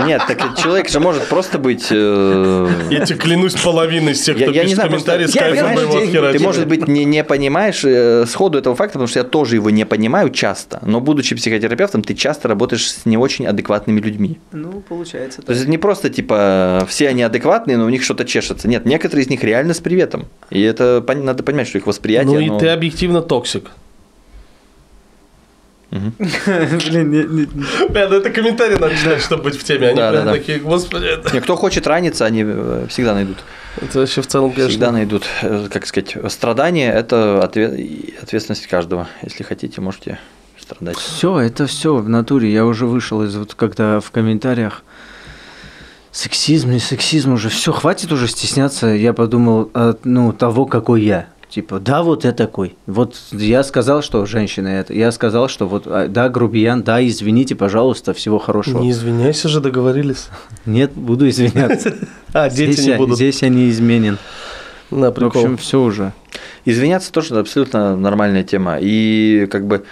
[0.05, 1.88] Нет, так человек же может просто быть.
[1.91, 6.38] э, Я тебе клянусь половиной Я, кто пишет знаю, комментарии с кайфом херача.
[6.38, 9.69] Ты, может быть, не, не понимаешь э, сходу этого факта, потому что я тоже его
[9.69, 10.80] не понимаю часто.
[10.86, 14.39] Но будучи психотерапевтом, ты часто работаешь с не очень адекватными людьми.
[14.51, 18.25] Ну, получается То есть это не просто типа все они адекватные, но у них что-то
[18.25, 18.67] чешется.
[18.67, 20.28] Нет, некоторые из них реально с приветом.
[20.49, 22.34] И это надо понимать, что их восприятие.
[22.34, 23.71] Ну, и оно- ты объективно toxic.
[25.89, 27.49] Блин,
[27.89, 29.88] ну это комментарий надо читать, чтобы быть в теме.
[29.88, 31.07] Они Да, прям такие, господи.
[31.34, 33.38] Не, кто хочет раниться, они э, всегда найдут.
[33.82, 34.91] Это вообще в целом, Всегда конечно...
[34.91, 39.07] найдут, э, как сказать, страдания– это ответственность каждого.
[39.24, 40.20] Если хотите, можете
[40.59, 40.97] страдать.
[40.97, 42.51] Все, это все в натуре.
[42.51, 44.84] Я уже вышел из вот когда в комментариях
[46.18, 47.49] сексизм, не сексизм уже.
[47.49, 48.88] Все, хватит уже стесняться.
[48.88, 51.28] Я подумал, от, ну, того, какой я.
[51.49, 52.76] Типа, да, вот я такой.
[52.88, 54.93] Вот я сказал, что женщина это.
[54.93, 58.82] Я сказал, что вот, а, да, грубиян, да, извините, пожалуйста, всего хорошего.
[58.82, 60.28] Не извиняйся же, договорились.
[60.65, 61.95] Нет, буду извиняться.
[62.34, 63.15] А, дети здесь, не я, будут.
[63.15, 64.18] здесь я не изменен.
[64.91, 66.13] На В общем, все уже.
[66.65, 68.78] Извиняться тоже абсолютно нормальная тема.
[68.80, 69.86] И как бы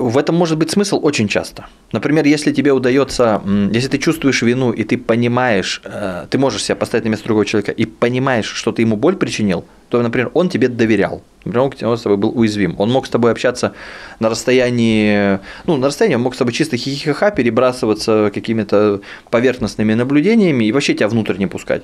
[0.00, 1.66] в этом может быть смысл очень часто.
[1.92, 3.42] Например, если тебе удается,
[3.72, 7.44] если ты чувствуешь вину, и ты понимаешь, э, ты можешь себя поставить на место другого
[7.44, 11.22] человека, и понимаешь, что ты ему боль причинил, то, например, он тебе доверял.
[11.44, 12.76] Например, он с тобой был уязвим.
[12.78, 13.72] Он мог с тобой общаться
[14.20, 20.64] на расстоянии, ну, на расстоянии он мог с тобой чисто хихиха перебрасываться какими-то поверхностными наблюдениями
[20.64, 21.82] и вообще тебя внутрь не пускать.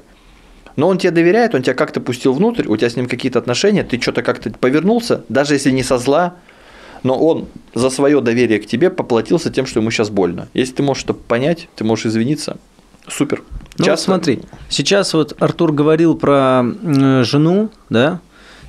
[0.77, 3.83] Но он тебе доверяет, он тебя как-то пустил внутрь, у тебя с ним какие-то отношения,
[3.83, 6.37] ты что-то как-то повернулся, даже если не со зла,
[7.07, 10.49] но он за свое доверие к тебе поплатился тем, что ему сейчас больно.
[10.55, 12.57] Если ты можешь это понять, ты можешь извиниться,
[13.09, 13.43] супер.
[13.79, 18.21] Ну, вот Часто- смотри, сейчас вот Артур говорил про э, жену, да,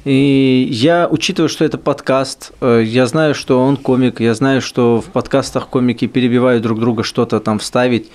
[0.06, 5.02] и я, учитывая, что это подкаст, э, я знаю, что он комик, я знаю, что
[5.02, 8.10] в подкастах комики перебивают друг друга что-то там вставить.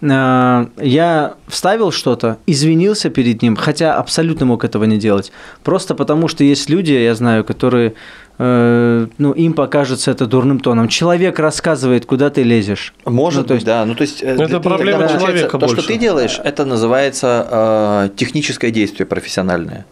[0.00, 5.32] Э, Я вставил что-то, извинился перед ним, хотя абсолютно мог этого не делать.
[5.62, 7.94] Просто потому, что есть люди, я знаю, которые,
[8.38, 10.88] э, ну, им покажется это дурным тоном.
[10.88, 12.94] Человек рассказывает, куда ты лезешь.
[13.04, 13.84] Может Ну, то есть- да.
[13.84, 15.76] Ну, то есть, э, Это ты- проблема человека То, больше.
[15.82, 19.84] что ты делаешь, это называется э, техническое действие профессиональное.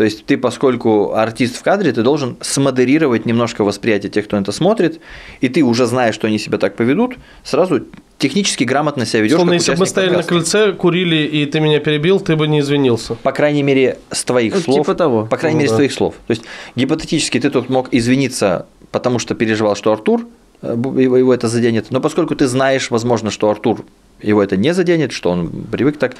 [0.00, 4.50] То есть ты, поскольку артист в кадре, ты должен смодерировать немножко восприятие тех, кто это
[4.50, 4.98] смотрит,
[5.42, 7.82] и ты уже знаешь, что они себя так поведут, сразу
[8.16, 9.36] технически грамотно себя ведешь.
[9.36, 10.52] Словно если бы мы стояли на подкаста.
[10.60, 13.14] крыльце, курили, и ты меня перебил, ты бы не извинился.
[13.16, 14.76] По крайней мере, с твоих Ну, слов.
[14.86, 15.26] типа того.
[15.26, 15.76] По крайней Ну мере, с да.
[15.76, 16.14] твоих слов.
[16.26, 16.44] То есть,
[16.76, 20.26] гипотетически ты тут мог извиниться, потому что переживал, что Артур,
[20.62, 21.88] э, его это заденет.
[21.90, 23.84] Но поскольку ты знаешь, возможно, что Артур
[24.22, 26.16] его это не заденет, что он привык так,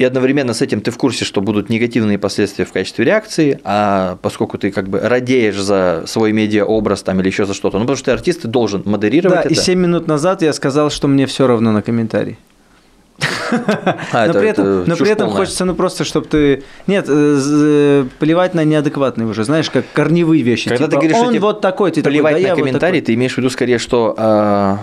[0.00, 4.16] и одновременно с этим ты в курсе, что будут негативные последствия в качестве реакции, а
[4.22, 7.96] поскольку ты как бы радеешь за свой медиа-образ там или еще за что-то, ну потому
[7.98, 9.60] что ты артист, ты должен модерировать Да, и это.
[9.62, 12.38] 7 минут назад я сказал, что мне все равно на комментарий.
[14.12, 15.44] А, но это- при этом, это но при этом полная.
[15.44, 16.62] хочется, ну просто, чтобы ты...
[16.86, 20.68] Нет, э, э, плевать на неадекватные уже, знаешь, как корневые вещи.
[20.70, 22.60] Когда Типа, ты говоришь, что он вот такой, ты такой, плевать да на я вот
[22.62, 23.06] комментарии, такой.
[23.06, 24.78] ты имеешь в виду скорее, что а,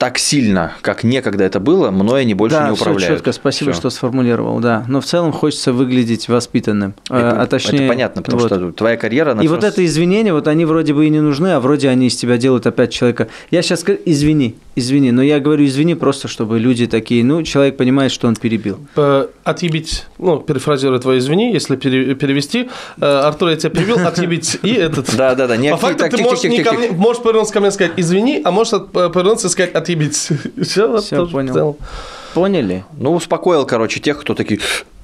[0.00, 3.02] так сильно, как некогда это было, мной они больше да, не управляют.
[3.02, 3.80] Все четко, спасибо, Всё.
[3.80, 4.82] что сформулировал, да.
[4.88, 6.94] Но в целом хочется выглядеть воспитанным.
[7.10, 8.46] Это, а точнее, это понятно, потому вот.
[8.50, 9.38] что твоя карьера...
[9.42, 12.16] И вот это извинения, вот они вроде бы и не нужны, а вроде они из
[12.16, 13.28] тебя делают опять человека.
[13.50, 17.76] Я сейчас скажу, извини, извини, но я говорю извини просто, чтобы люди такие, ну, человек
[17.76, 18.78] понимает, что он перебил.
[18.96, 22.68] Э, Отъебить, ну, перефразируя твои извини, если пере- перевести,
[23.00, 25.14] э, Артур, я тебя перевел, отъебить и этот.
[25.16, 25.56] Да, да, да.
[25.70, 26.98] По факту ты можешь, тихо, не тихо, ко мне- тихо.
[27.00, 30.16] можешь повернуться ко мне и сказать извини, а можешь от- повернуться и сказать отъебить.
[30.62, 31.00] Все,
[31.30, 31.76] понял.
[32.34, 32.84] Поняли?
[32.98, 34.60] Ну, успокоил, короче, тех, кто такие...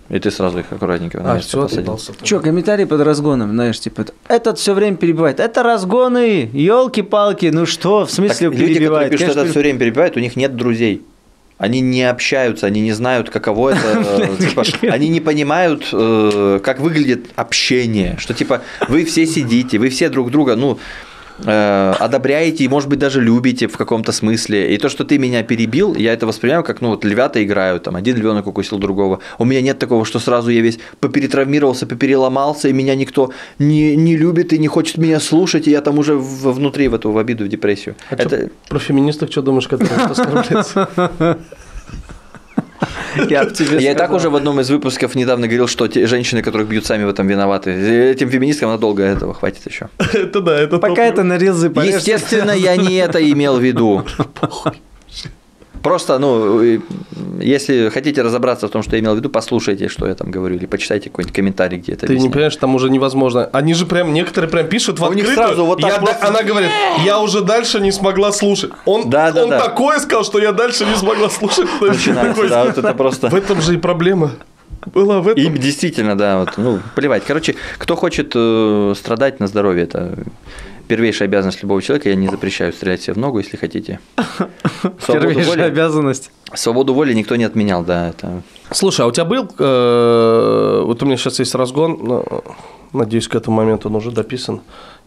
[0.09, 1.99] И ты сразу их аккуратненько на А, все, посадил.
[2.23, 5.41] Че, комментарий под разгоном, знаешь, типа, этот все время перебивает.
[5.41, 9.11] Это разгоны, елки-палки, ну что, в Так, смысле люди, которые перебивает?
[9.11, 11.03] пишут, что Конечно, это все время перебивает, у них нет друзей.
[11.59, 13.81] Они не общаются, они не знают, каково это.
[14.39, 18.17] э, типа, они не понимают, э, как выглядит общение.
[18.19, 20.79] Что типа вы все сидите, вы все друг друга, ну,
[21.45, 24.75] э, одобряете и, может быть, даже любите в каком-то смысле.
[24.75, 27.97] И то, что ты меня перебил, я это воспринимаю как, ну, вот львята играют, там,
[27.97, 29.21] один львенок укусил другого.
[29.39, 34.17] У меня нет такого, что сразу я весь поперетравмировался, попереломался, и меня никто не, не
[34.17, 37.19] любит и не хочет меня слушать, и я там уже в- внутри в эту в
[37.19, 37.97] обиду, в депрессию.
[38.11, 38.51] А это...
[38.69, 41.39] про феминисток что думаешь, которые что оскорбляются?
[43.29, 43.49] я
[43.79, 46.87] Я и так уже в одном из выпусков недавно говорил, что те женщины, которых бьют
[46.87, 47.71] сами в этом виноваты.
[47.71, 49.89] Этим феминисткам надолго этого хватит еще.
[50.13, 51.13] Это да, это Пока топливо.
[51.13, 51.95] это на рилзы порежь.
[51.95, 54.05] Естественно, я не это имел в виду.
[55.87, 56.61] Просто, ну,
[57.41, 60.57] если хотите разобраться в том, что я имел в виду, послушайте, что я там говорю,
[60.57, 62.33] или почитайте какой-нибудь комментарий, где это Ты не объясняю.
[62.33, 63.49] понимаешь, там уже невозможно.
[63.53, 65.47] Они же прям, некоторые прям пишут в У них открытую.
[65.49, 66.71] сразу вот так Я просто- Она говорит,
[67.05, 68.71] я уже дальше не смогла слушать.
[68.85, 69.61] Он, Да, да, он да.
[69.61, 71.69] такое сказал, что я дальше не смогла слушать.
[71.81, 73.29] Такой, да, вот это просто...
[73.29, 74.33] В этом же и проблема.
[74.95, 75.43] Была в этом.
[75.43, 77.23] И действительно, да, вот, ну, плевать.
[77.27, 80.17] Короче, кто хочет э, страдать на здоровье, это
[80.87, 82.09] первейшая обязанность любого человека.
[82.09, 84.01] Я не запрещаю стрелять себе в ногу, если хотите.
[84.17, 86.31] Свободу Первейшая воли, обязанность.
[86.55, 91.07] свободу воли никто не отменял, да, это Слушай, а у тебя был, э, вот у
[91.07, 92.25] меня сейчас есть разгон, но,
[92.93, 94.61] надеюсь, к этому моменту он уже дописан.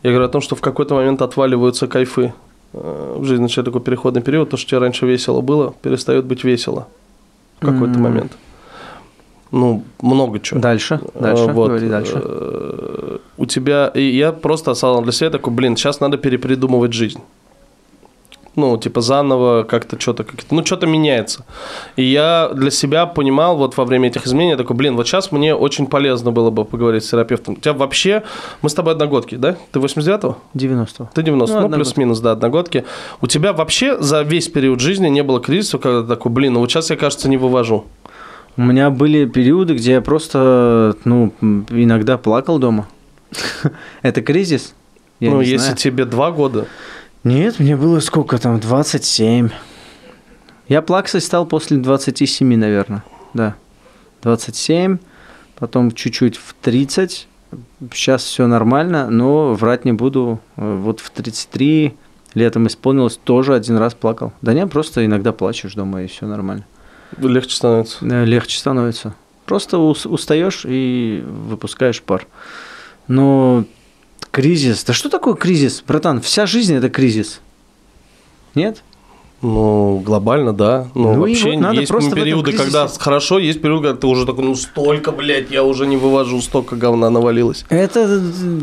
[0.03, 2.34] Я говорю о том, что в какой-то момент отваливаются кайфы.
[2.73, 6.43] Э, В жизни начинает такой переходный период, то, что тебе раньше весело было, перестает быть
[6.43, 6.88] весело
[7.59, 8.01] в какой-то М.
[8.01, 8.32] момент.
[9.52, 10.60] Ну, много чего.
[10.60, 12.22] Дальше, дальше, Э, вот, говори дальше.
[12.24, 17.20] э, У тебя, и я просто осознал для себя такой, блин, сейчас надо перепридумывать жизнь.
[18.56, 21.45] Ну, типа заново как-то что-то, как ну, что-то меняется.
[21.95, 25.56] И я для себя понимал вот во время этих изменений, такой, блин, вот сейчас мне
[25.56, 27.54] очень полезно было бы поговорить с терапевтом.
[27.54, 28.24] У тебя вообще,
[28.62, 29.56] мы с тобой одногодки, да?
[29.72, 30.38] Ты 89-го?
[30.56, 32.84] 90 Ты 90, Ну, ну, плюс-минус, да, одногодки.
[33.22, 36.60] У тебя вообще за весь период жизни не было кризиса, когда ты такой, блин, ну
[36.60, 37.86] вот сейчас я, кажется, не вывожу.
[38.58, 42.88] У меня были периоды, где я просто, ну, иногда плакал дома.
[44.02, 44.74] Это кризис?
[45.20, 45.78] Я ну, если знаю.
[45.78, 46.68] тебе два года,
[47.24, 49.50] Нет, мне было сколько там, 27.
[50.68, 53.56] Я плаксой стал после 27, наверное, да.
[54.22, 55.00] 27,
[55.58, 57.28] потом чуть-чуть в 30.
[57.93, 60.39] Сейчас все нормально, но врать не буду.
[60.56, 61.95] Вот в 33
[62.36, 64.34] летом исполнилось, тоже один раз плакал.
[64.41, 66.66] Да не, просто иногда плачешь дома, и все нормально.
[67.18, 68.05] Легче становится.
[68.05, 69.14] Легче становится.
[69.45, 72.28] Просто ус- устаешь и выпускаешь пар.
[73.07, 73.66] Но
[74.32, 74.84] кризис.
[74.84, 76.22] Да что такое кризис, братан?
[76.22, 77.41] Вся жизнь это кризис.
[78.55, 78.84] Нет?
[79.41, 80.89] Ну, глобально, да.
[80.95, 84.26] Ну, Ну вообще вот надо есть просто периоды, когда хорошо, есть периоды, когда ты уже
[84.26, 87.64] такой, ну, столько, блядь, я уже не вывожу, столько говна навалилось.
[87.70, 88.60] Это, э,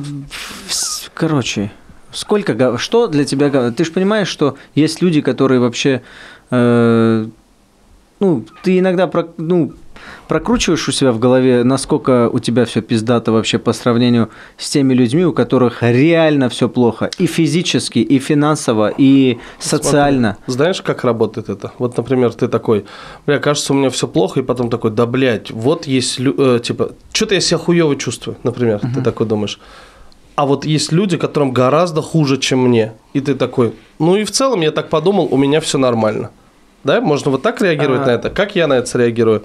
[1.14, 1.72] короче,
[2.12, 6.02] сколько, что для тебя, гов- ты же понимаешь, что есть люди, которые вообще,
[6.50, 7.26] э,
[8.20, 9.72] ну, ты иногда, про- ну,
[10.28, 14.94] прокручиваешь у себя в голове, насколько у тебя все пиздато вообще по сравнению с теми
[14.94, 20.36] людьми, у которых реально все плохо, и физически, и финансово, и социально.
[20.44, 21.72] Смотри, знаешь, как работает это?
[21.78, 22.84] Вот, например, ты такой,
[23.26, 26.92] бля, кажется, у меня все плохо, и потом такой, да, блядь, вот есть, э, типа,
[27.12, 29.58] что-то я себя хуево чувствую, например, ты такой думаешь.
[30.34, 32.92] А вот есть люди, которым гораздо хуже, чем мне.
[33.14, 36.30] И ты такой, ну и в целом я так подумал, у меня все нормально.
[36.86, 38.06] Да, можно вот так реагировать А.
[38.06, 38.30] на это?
[38.30, 39.42] Как я на это реагирую?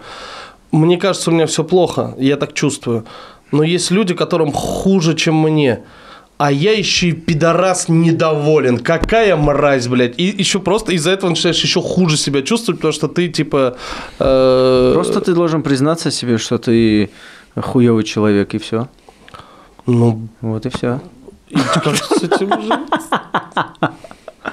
[0.72, 3.06] Мне кажется, у меня все плохо, я так чувствую.
[3.52, 5.82] Но есть люди, которым хуже, чем мне.
[6.38, 8.78] А я еще и пидорас недоволен.
[8.80, 10.18] Какая мразь, блядь.
[10.18, 13.76] И еще просто из-за этого начинаешь еще хуже себя чувствовать, потому что ты типа...
[14.20, 17.10] э, Просто ты должен признаться себе, что ты
[17.60, 18.88] хуевый человек, и все.
[19.86, 21.00] Ну, Вот и все.
[21.50, 22.74] и как с этим жить?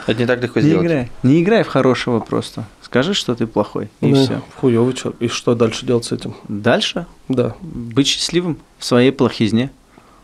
[0.07, 0.87] Это не так легко Не сделать.
[0.87, 1.11] играй.
[1.23, 2.65] Не играй в хорошего просто.
[2.91, 4.41] Скажи, что ты плохой, и Ну, все.
[4.61, 5.21] Хуёвый человек.
[5.21, 6.35] И что дальше делать с этим?
[6.49, 7.55] Дальше Да.
[7.61, 9.71] быть счастливым в своей плохизне.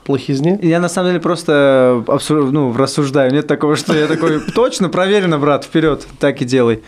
[0.05, 0.59] плохизне?
[0.63, 3.33] Я на самом деле просто абсур- ну, рассуждаю.
[3.33, 6.83] Нет такого, что я такой, точно, проверено, брат, вперед, так и делай.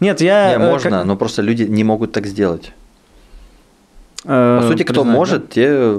[0.00, 0.56] Нет, я...
[0.56, 2.72] Не, э, можно, как- но просто люди не могут так сделать.
[4.24, 5.96] э, По сути, кто признаю, может, те э,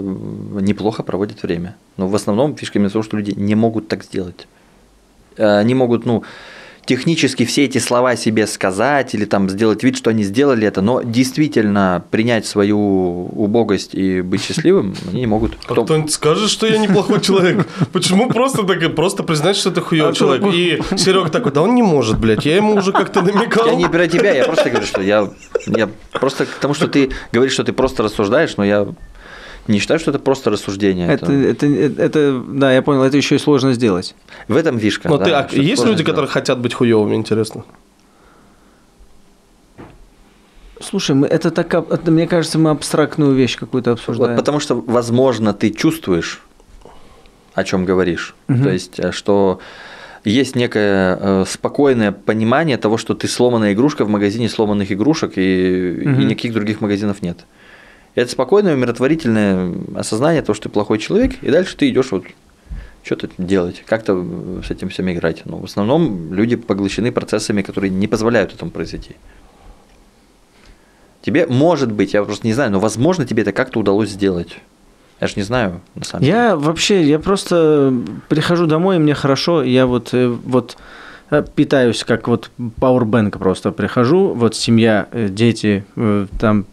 [0.62, 1.76] неплохо проводят время.
[1.98, 4.48] Но в основном фишка именно в том, что люди не могут так сделать.
[5.38, 6.24] Э, Они могут, ну,
[6.90, 11.04] технически все эти слова себе сказать или там сделать вид, что они сделали это, но
[11.04, 15.52] действительно принять свою убогость и быть счастливым они не могут.
[15.68, 17.68] А Кто- кто-нибудь скажет, что я неплохой человек?
[17.94, 20.52] Почему просто так, просто признать, что ты хуёвый А человек?
[20.52, 23.68] И Серега такой, да он не может, блядь, я ему уже как-то намекал.
[23.68, 25.30] Я не про тебя, я просто говорю, что я,
[25.68, 28.88] я просто к тому, что ты говоришь, что ты просто рассуждаешь, но я
[29.70, 31.08] не считаю, что это просто рассуждение.
[31.08, 34.16] Это, это, это, это- да, я понял, это еще и сложно сделать.
[34.48, 35.08] В этом фишка.
[35.10, 36.04] Но да, ты, а есть люди, сделать.
[36.06, 37.64] которые хотят быть хуёвыми, интересно?
[40.82, 44.32] Слушай, мы, это так, это, мне кажется, мы абстрактную вещь какую-то обсуждаем.
[44.32, 46.42] Вот потому что, возможно, ты чувствуешь,
[47.54, 48.34] о чем говоришь.
[48.48, 48.64] Мгм.
[48.64, 49.60] То есть, э, что
[50.24, 55.92] есть некое э, спокойное понимание того, что ты сломанная игрушка в магазине сломанных игрушек, и,
[56.02, 56.28] и Мгм.
[56.28, 57.40] никаких других магазинов нет.
[58.16, 62.26] Это спокойное, умиротворительное осознание того, что ты плохой человек, и дальше ты идешь вот
[63.04, 65.46] что-то делать, как-то с этим всем играть.
[65.46, 69.16] Но в основном люди поглощены процессами, которые не позволяют этому произойти.
[71.22, 74.58] Тебе, может быть, я просто не знаю, но возможно тебе это как-то удалось сделать.
[75.20, 76.38] Я же не знаю, на самом деле.
[76.38, 77.94] Я вообще, я просто
[78.30, 80.78] прихожу домой, и мне хорошо, я вот, э, вот
[81.30, 85.84] э, питаюсь как вот пауэрбэнк просто прихожу, вот семья, э, дети,
[86.40, 86.66] там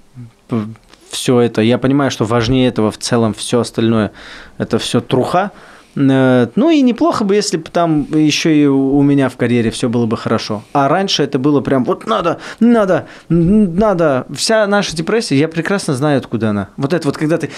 [1.11, 4.13] все это, я понимаю, что важнее этого в целом все остальное,
[4.59, 5.51] это все труха.
[5.97, 9.89] Э, Ну и неплохо бы, если бы там еще и у меня в карьере все
[9.89, 10.63] было бы хорошо.
[10.73, 14.27] А раньше это было прям вот надо, надо, надо.
[14.35, 16.69] Вся наша депрессия, я прекрасно знаю, откуда она.
[16.77, 17.51] Вот это вот, когда ты...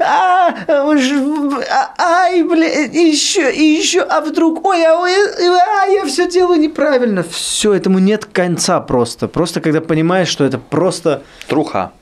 [0.00, 6.28] «А, а, Ай, бля, еще, и еще, а вдруг, ой, а, ой, а, я все
[6.28, 7.22] делаю неправильно.
[7.22, 9.28] Все, этому нет конца просто.
[9.28, 11.92] Просто когда понимаешь, что это просто Труха.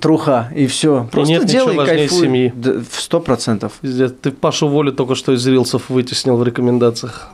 [0.00, 1.08] Труха, и все.
[1.10, 2.20] Просто нет ничего делай, важнее кайфуй.
[2.26, 2.52] семьи.
[2.56, 3.72] В сто процентов.
[3.82, 7.30] Ты Пашу Волю только что из рилсов вытеснил в рекомендациях.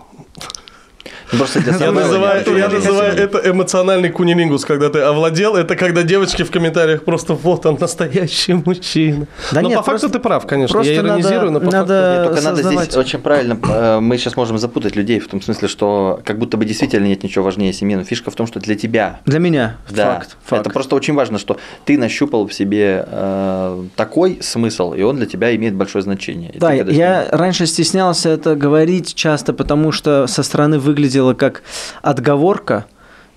[1.36, 5.56] Просто для Я называю, я называю это эмоциональный кунилингус, когда ты овладел.
[5.56, 9.26] Это когда девочки в комментариях просто вот он настоящий мужчина.
[9.52, 10.72] Да но нет, по факту просто- ты прав, конечно.
[10.72, 12.14] просто я иронизирую, но надо- по надо- факту...
[12.18, 12.84] Нет, только надо создавать.
[12.86, 16.56] здесь очень правильно, э, мы сейчас можем запутать людей в том смысле, что как будто
[16.56, 19.76] бы действительно нет ничего важнее семьи, но фишка в том, что для тебя Для меня
[19.90, 20.36] Да, факт.
[20.44, 20.60] факт.
[20.62, 25.26] это просто очень важно, что ты нащупал в себе э, такой смысл, и он для
[25.26, 26.50] тебя имеет большое значение.
[26.52, 30.78] И Да, я ним- раньше стеснялся это говорить часто, потому что со стороны
[31.18, 31.62] выглядело как
[32.02, 32.86] отговорка,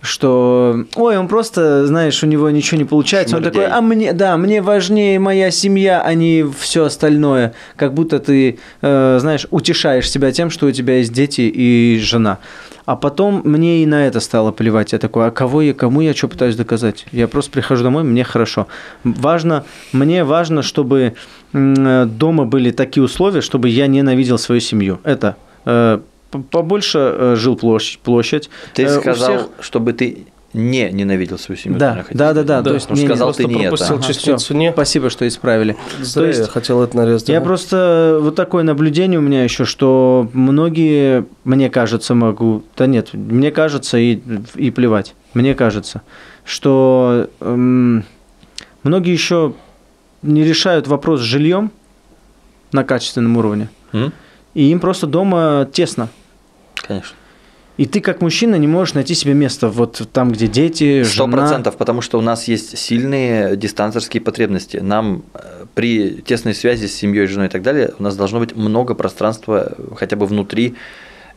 [0.03, 3.36] что, ой, он просто, знаешь, у него ничего не получается.
[3.36, 3.65] Он Шмырдяй.
[3.65, 7.53] такой, а мне, да, мне важнее моя семья, а не все остальное.
[7.75, 12.39] Как будто ты, э, знаешь, утешаешь себя тем, что у тебя есть дети и жена.
[12.86, 14.91] А потом мне и на это стало плевать.
[14.91, 17.05] Я такой, а кого я, кому я что пытаюсь доказать?
[17.11, 18.65] Я просто прихожу домой, мне хорошо.
[19.03, 21.13] Важно, мне важно, чтобы
[21.53, 24.99] э, дома были такие условия, чтобы я ненавидел свою семью.
[25.03, 25.99] Это э,
[26.32, 27.99] побольше э, жил площадь.
[27.99, 28.49] площадь.
[28.73, 31.79] Ты Э, сказал, всех- чтобы ты не ненавидел свою семью.
[31.79, 34.07] Да, да, да, да, Да, То есть не- сказал просто ты не пропустил это.
[34.07, 34.71] частицу «не».
[34.73, 35.77] Спасибо, что исправили.
[36.01, 37.29] Зря То есть я хотел это нарезать.
[37.29, 43.13] Я просто вот такое наблюдение у меня еще, что многие, мне кажется, могу, да нет,
[43.13, 44.19] мне кажется и,
[44.55, 46.01] и плевать, мне кажется,
[46.43, 48.03] что эм,
[48.84, 49.53] многие еще
[50.21, 51.71] не решают вопрос с жильем
[52.73, 54.11] на качественном уровне, М?
[54.53, 56.09] и им просто дома тесно.
[56.82, 57.15] Конечно.
[57.77, 61.38] И ты как мужчина не можешь найти себе место вот там, где дети, Сто жена.
[61.38, 64.77] процентов, потому что у нас есть сильные дистанцерские потребности.
[64.77, 68.55] Нам э, при тесной связи с семьей, женой и так далее, у нас должно быть
[68.55, 70.75] много пространства хотя бы внутри,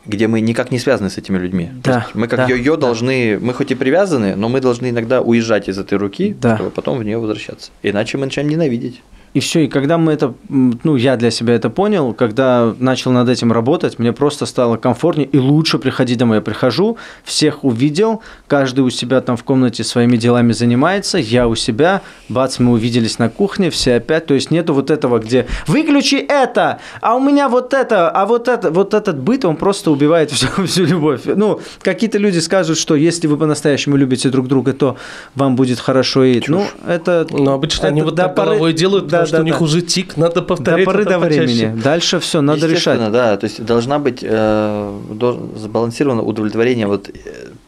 [0.07, 1.70] где мы никак не связаны с этими людьми.
[1.82, 2.88] Да, мы как да, йо-йо да.
[2.88, 6.57] должны, мы хоть и привязаны, но мы должны иногда уезжать из этой руки, Да.
[6.57, 7.70] чтобы потом в нее возвращаться.
[7.82, 9.01] Иначе мы начинаем ненавидеть.
[9.35, 13.28] И все, и когда мы это, ну, я для себя это понял, когда начал над
[13.28, 16.37] этим работать, мне просто стало комфортнее и лучше приходить домой.
[16.37, 21.57] Я прихожу, всех увидел, каждый у себя там в комнате своими делами занимается, я у
[21.57, 26.14] себя, бац, мы увиделись на кухне, все опять, то есть нету вот этого, где выключи
[26.14, 30.30] это, а у меня вот это, а вот это, вот этот быт, он просто убивает
[30.30, 31.22] всю, всю любовь.
[31.24, 34.97] Ну, какие-то люди скажут, что если вы по-настоящему любите друг друга, то
[35.35, 37.26] вам будет хорошо и, ну, это...
[37.30, 39.59] Но обычно они это вот до так поры- делают, Да, потому что да, у них
[39.59, 39.64] да.
[39.64, 41.41] уже тик, надо До повторять поры это до почаще.
[41.43, 41.81] времени.
[41.83, 42.99] Дальше все, надо решать.
[43.12, 47.12] да, то есть должна быть э, до- сбалансировано удовлетворение вот э,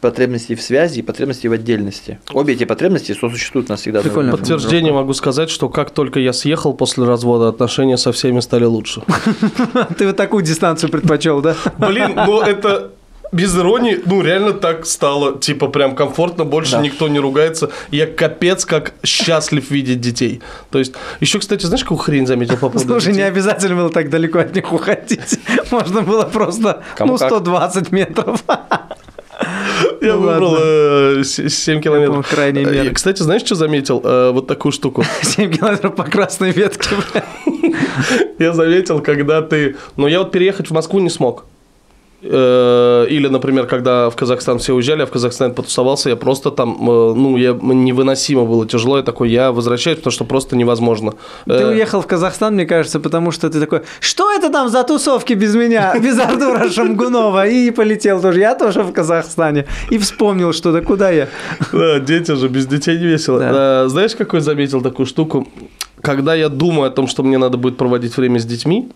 [0.01, 2.19] потребности в связи и потребности в отдельности.
[2.31, 4.01] Обе эти потребности сосуществуют у нас всегда.
[4.01, 4.31] Прикольно.
[4.31, 9.01] Подтверждение могу сказать, что как только я съехал после развода, отношения со всеми стали лучше.
[9.97, 11.55] Ты вот такую дистанцию предпочел, да?
[11.77, 12.91] Блин, ну это
[13.31, 16.81] без иронии, ну реально так стало, типа прям комфортно, больше Да.
[16.81, 17.69] никто не ругается.
[17.91, 20.41] Я капец как счастлив видеть детей.
[20.71, 23.27] То есть, еще, кстати, знаешь, какую хрень заметил по поводу Слушай, не детей?
[23.27, 25.39] обязательно было так далеко от них уходить.
[25.71, 27.29] Можно было просто, Кому ну, как.
[27.29, 28.43] 120 метров.
[30.01, 30.65] Я Ну выбрал ладно.
[31.19, 32.07] э, се- 7 километров.
[32.07, 32.93] по-моему, крайней Э, меры.
[32.93, 34.01] Кстати, знаешь, что заметил?
[34.03, 35.03] Э, Вот такую штуку.
[35.21, 36.89] 7 километров по красной ветке.
[38.39, 39.75] Я заметил, когда ты...
[39.95, 41.45] Ну, я вот переехать в Москву не смог.
[42.21, 46.75] Э, Или, например, когда в Казахстан все уезжали, я в Казахстане потусовался, я просто там,
[46.89, 51.11] э, ну, я, невыносимо было тяжело, я такой, я возвращаюсь, потому что просто невозможно.
[51.45, 54.83] Ты Э, уехал в Казахстан, мне кажется, потому что ты такой, что это там за
[54.83, 57.47] тусовки без меня, без Артура Шамгунова?
[57.47, 58.39] И полетел тоже.
[58.39, 59.65] Я тоже в Казахстане.
[59.91, 61.27] И вспомнил что-то, куда я?
[61.71, 63.39] Да, дети же, без детей не весело.
[63.39, 63.87] Да.
[63.89, 65.47] Знаешь, какой заметил такую штуку?
[66.01, 68.89] Когда я думаю о том, что мне надо будет проводить время с детьми,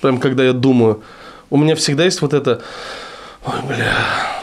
[0.00, 1.00] прям когда я думаю,
[1.50, 2.62] у меня всегда есть вот это...
[3.44, 3.94] Ой, бля,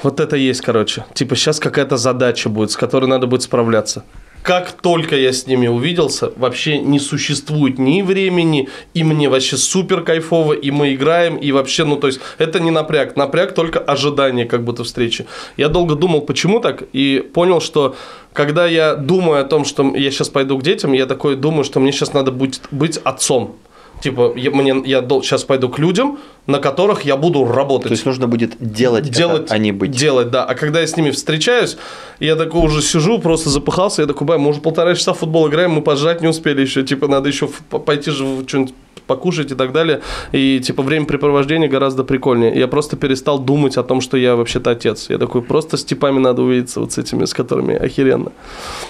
[0.02, 1.06] вот это есть, короче.
[1.14, 4.04] Типа сейчас какая-то задача будет, с которой надо будет справляться.
[4.44, 10.02] Как только я с ними увиделся, вообще не существует ни времени, и мне вообще супер
[10.02, 14.46] кайфово, и мы играем, и вообще, ну, то есть, это не напряг, напряг только ожидание
[14.46, 15.26] как будто встречи.
[15.56, 17.96] Я долго думал, почему так, и понял, что
[18.34, 21.80] когда я думаю о том, что я сейчас пойду к детям, я такой думаю, что
[21.80, 23.56] мне сейчас надо будет быть отцом.
[24.04, 27.88] Типа, я, мне, я сейчас пойду к людям, на которых я буду работать.
[27.88, 29.92] То есть нужно будет делать, делать, это, а не быть.
[29.92, 30.44] Делать, да.
[30.44, 31.78] А когда я с ними встречаюсь,
[32.20, 35.48] я такой уже сижу, просто запыхался, я такой, бай, мы уже полтора часа в футбол
[35.48, 38.74] играем, мы пожрать не успели еще, типа, надо еще пойти же в что-нибудь
[39.08, 40.02] покушать и так далее.
[40.32, 42.58] И, типа, времяпрепровождение гораздо прикольнее.
[42.58, 45.10] Я просто перестал думать о том, что я вообще-то отец.
[45.10, 48.32] Я такой, просто с типами надо увидеться, вот с этими, с которыми охеренно.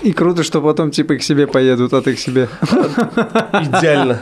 [0.02, 2.50] И круто, что потом типа к себе поедут, а ты к себе.
[3.54, 4.22] Идеально.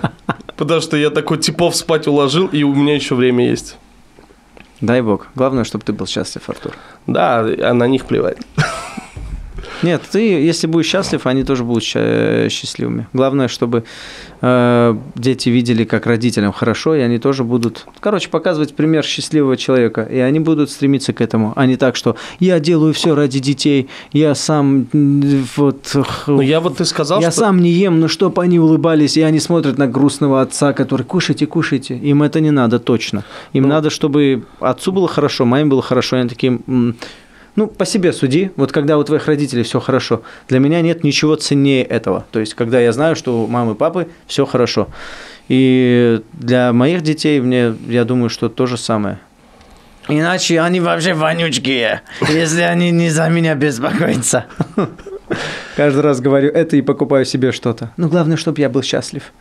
[0.57, 3.77] Потому что я такой типов спать уложил, и у меня еще время есть.
[4.81, 5.27] Дай бог.
[5.35, 6.73] Главное, чтобы ты был счастлив, Артур.
[7.05, 8.37] Да, а на них плевать.
[9.83, 13.07] Нет, ты, если будешь счастлив, они тоже будут ща- счастливыми.
[13.13, 13.83] Главное, чтобы
[14.41, 20.01] э, дети видели, как родителям хорошо, и они тоже будут, короче, показывать пример счастливого человека,
[20.03, 23.87] и они будут стремиться к этому, а не так, что я делаю все ради детей,
[24.13, 24.87] я сам
[25.55, 25.95] вот,
[26.27, 27.39] Ну, я вот ты сказал, я что...
[27.41, 31.45] сам не ем, но чтоб они улыбались, и они смотрят на грустного отца, который кушайте,
[31.47, 31.95] кушайте.
[31.97, 33.23] Им это не надо точно.
[33.53, 33.69] Им Ну.
[33.69, 36.17] надо, чтобы отцу было хорошо, маме было хорошо.
[36.17, 36.59] И они такие,
[37.55, 38.51] ну, по себе суди.
[38.55, 42.25] Вот когда у твоих родителей все хорошо, для меня нет ничего ценнее этого.
[42.31, 44.87] То есть, когда я знаю, что у мамы и папы все хорошо.
[45.49, 49.19] И для моих детей, мне, я думаю, что то же самое.
[50.07, 54.45] Иначе они вообще вонючки, если они не за меня беспокоятся.
[55.75, 57.91] Каждый раз говорю это и покупаю себе что-то.
[57.97, 59.31] Ну, главное, чтобы я был счастлив.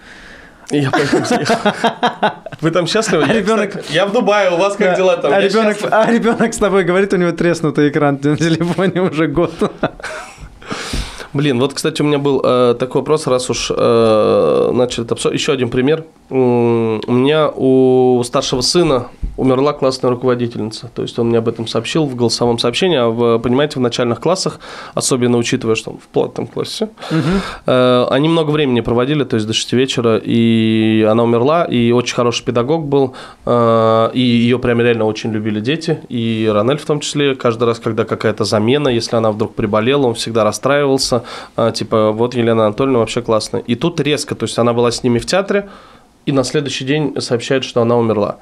[0.71, 1.25] Я поэтому.
[2.61, 3.25] Вы там счастливы?
[3.25, 4.97] А Я, ребенок- кстати, Я в Дубае, у вас как Да.
[4.97, 5.33] дела там?
[5.33, 9.53] А ребенок, а ребенок с тобой говорит, у него треснутый экран на телефоне уже год.
[11.33, 15.39] Блин, вот, кстати, у меня был э, такой вопрос, раз уж э, начали это обсуждать.
[15.41, 16.05] Еще один пример.
[16.29, 16.35] У
[17.13, 19.07] меня у старшего сына
[19.37, 20.91] умерла классная руководительница.
[20.95, 22.99] То есть он мне об этом сообщил в голосовом сообщении.
[22.99, 24.61] А в, понимаете, в начальных классах,
[24.95, 26.89] особенно учитывая, что он в платном классе,
[27.67, 32.15] э, они много времени проводили, то есть до 6 вечера, и она умерла, и очень
[32.15, 33.15] хороший педагог был,
[33.47, 37.79] э, и ее прям реально очень любили дети, и Ранель в том числе, каждый раз,
[37.79, 41.23] когда какая-то замена, если она вдруг приболела, он всегда расстраивался,
[41.57, 43.61] э, типа, вот Елена Анатольевна вообще классная.
[43.61, 45.69] И тут резко, то есть она была с ними в театре,
[46.27, 48.39] и на следующий день сообщает, что она умерла.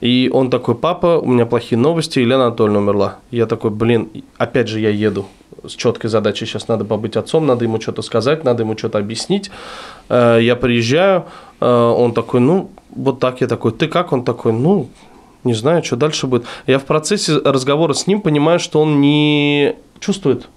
[0.00, 3.18] И он такой, папа, у меня плохие новости, Елена Анатольевна умерла.
[3.30, 5.26] Я такой, блин, опять же я еду
[5.66, 9.50] с четкой задачей, сейчас надо побыть отцом, надо ему что-то сказать, надо ему что-то объяснить.
[10.08, 11.24] Э, Я приезжаю,
[11.60, 14.12] э, он такой, ну, вот так, я такой, ты как?
[14.12, 14.88] Он такой, ну,
[15.44, 16.44] не знаю, что дальше будет.
[16.66, 20.48] Я в процессе разговора с ним понимаю, что он не чувствует,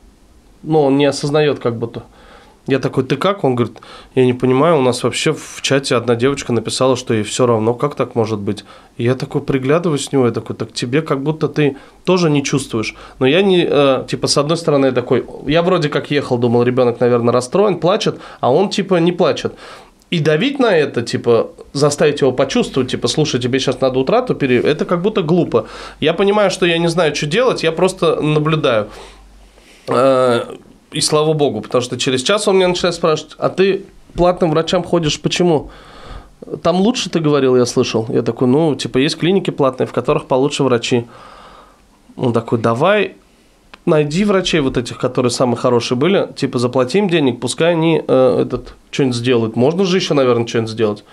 [0.62, 2.04] ну, он не осознает как будто.
[2.66, 3.44] Я такой, ты как?
[3.44, 3.78] Он говорит,
[4.16, 7.74] я не понимаю, у нас вообще в чате одна девочка написала, что ей все равно,
[7.74, 8.64] как так может быть?
[8.98, 12.42] И я такой приглядываюсь с него, я такой, так тебе как будто ты тоже не
[12.42, 12.96] чувствуешь.
[13.20, 16.64] Но я не, э, типа, с одной стороны, я такой, я вроде как ехал, думал,
[16.64, 19.54] ребенок, наверное, расстроен, плачет, а он, типа, не плачет.
[20.10, 24.62] И давить на это, типа, заставить его почувствовать, типа, слушай, тебе сейчас надо утрату пере...
[24.62, 25.66] это как будто глупо.
[26.00, 28.88] Я понимаю, что я не знаю, что делать, я просто наблюдаю.
[30.94, 34.84] И слава богу, потому что через час он меня начинает спрашивать, а ты платным врачам
[34.84, 35.70] ходишь, почему?
[36.62, 38.06] Там лучше, ты говорил, я слышал.
[38.10, 41.06] Я такой, ну, типа, есть клиники платные, в которых получше врачи.
[42.16, 43.16] Он такой, давай
[43.86, 48.42] найди врачей вот этих, которые самые хорошие были, типа заплати им денег, пускай они э,
[48.42, 49.56] этот что-нибудь сделают.
[49.56, 51.04] Можно же еще, наверное, что-нибудь сделать.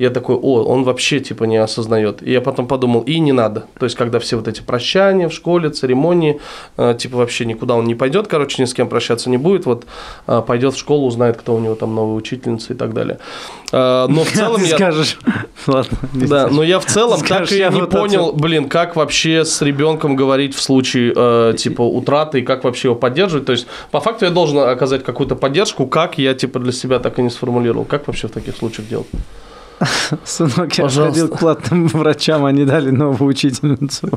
[0.00, 2.22] Я такой, о, он вообще типа не осознает.
[2.22, 3.66] И я потом подумал, и не надо.
[3.78, 6.40] То есть, когда все вот эти прощания в школе, церемонии,
[6.78, 9.84] э, типа вообще никуда он не пойдет, короче, ни с кем прощаться не будет, вот
[10.26, 13.18] э, пойдет в школу, узнает, кто у него там новая учительница и так далее.
[13.72, 14.76] Э, но в целом я...
[14.76, 15.18] скажешь.
[15.66, 15.98] Ладно.
[16.14, 20.54] Да, но я в целом так и не понял, блин, как вообще с ребенком говорить
[20.54, 23.44] в случае э, типа утраты и как вообще его поддерживать.
[23.44, 27.18] То есть, по факту я должен оказать какую-то поддержку, как я типа для себя так
[27.18, 27.84] и не сформулировал.
[27.84, 29.06] Как вообще в таких случаях делать?
[30.24, 31.02] Сынок, я Пожалуйста.
[31.04, 34.08] ходил к платным врачам, они дали новую учительницу.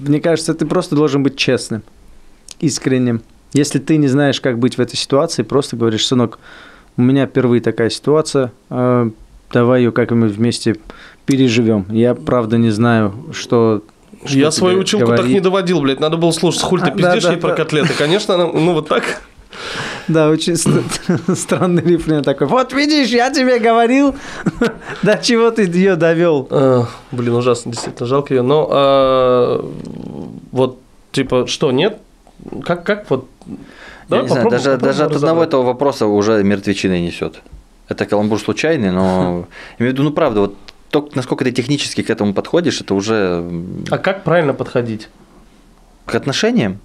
[0.00, 1.82] Мне кажется, ты просто должен быть честным,
[2.60, 3.22] искренним.
[3.52, 6.38] Если ты не знаешь, как быть в этой ситуации, просто говоришь, сынок,
[6.96, 9.10] у меня впервые такая ситуация, э,
[9.52, 10.76] давай ее как-нибудь вместе
[11.26, 11.86] переживем.
[11.90, 13.82] Я правда не знаю, что...
[14.24, 15.34] что я свою училку так говорить.
[15.34, 16.00] не доводил, блядь.
[16.00, 17.54] Надо было слушать, хуй ты А, да, пиздишь да, ей про да.
[17.56, 17.94] котлеты.
[17.98, 19.22] Конечно, она- ну вот так.
[20.08, 20.68] Да, очень ст-
[21.38, 22.46] странный рефрен такой.
[22.46, 24.14] Вот видишь, я тебе говорил,
[25.02, 26.46] до чего ты ее довел.
[26.50, 28.42] Э, Блин, ужасно, действительно, жалко ее.
[28.42, 29.62] Но э,
[30.52, 30.78] вот,
[31.12, 31.98] типа, что, нет?
[32.64, 33.28] Как, как вот...
[34.10, 37.40] Я не знаю, даже, даже от одного этого вопроса уже мертвечиной несет.
[37.88, 39.46] Это каламбур случайный, но
[39.78, 40.56] имею в виду, ну правда, вот
[40.90, 43.44] то, насколько ты технически к этому подходишь, это уже
[43.90, 45.08] А как правильно подходить?
[46.06, 46.78] к отношениям.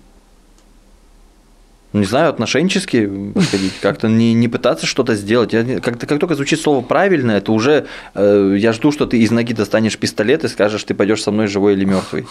[1.91, 5.53] Не знаю, отношенчески подходить, как-то не, не пытаться что-то сделать.
[5.53, 9.31] Я не- как, только звучит слово правильно, это уже э, я жду, что ты из
[9.31, 12.27] ноги достанешь пистолет и скажешь, ты пойдешь со мной живой или мертвый.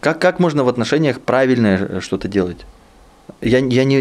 [0.00, 2.66] Как, как можно в отношениях правильно что-то делать?
[3.40, 3.96] Я, я, не,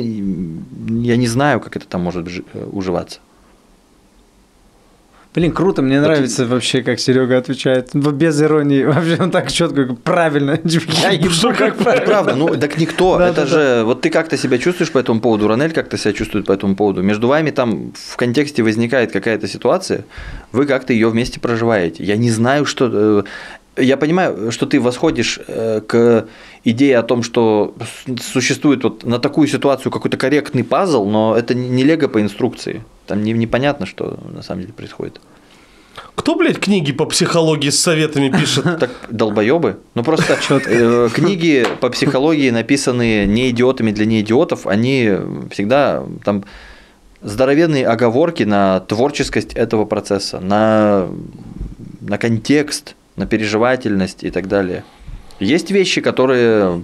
[1.03, 3.19] я не знаю, как это там может э, уживаться.
[5.33, 7.89] Блин, круто, мне нравится вообще, как Серега отвечает.
[7.95, 8.83] Без иронии.
[8.93, 10.59] Вообще он так четко, правильно.
[10.63, 12.05] Я ебу, как правильно.
[12.05, 15.21] правда, ну так никто, Да, это да, же, вот ты как-то себя чувствуешь по этому
[15.21, 17.01] поводу, Ранель как-то себя чувствует по этому поводу.
[17.01, 20.05] Между вами там в контексте возникает какая-то ситуация,
[20.51, 22.03] вы как-то ее вместе проживаете.
[22.03, 23.25] Я не знаю, что...
[23.75, 26.27] Я понимаю, что ты восходишь э, к
[26.63, 27.73] идее о том, что
[28.21, 32.83] существует вот на такую ситуацию какой-то корректный пазл, но это не лего по инструкции.
[33.07, 35.19] Там не- непонятно, что на самом деле происходит.
[36.15, 38.63] Кто, блядь, книги по психологии с советами пишет?
[38.79, 39.79] Так долбоебы.
[39.95, 45.11] Ну просто э, книги по психологии, написанные не идиотами для неидиотов, они
[45.51, 46.43] всегда там
[47.21, 51.07] здоровенные оговорки на творческость этого процесса, на,
[52.01, 54.83] на контекст, на переживательность и так далее.
[55.39, 56.83] Есть вещи, которые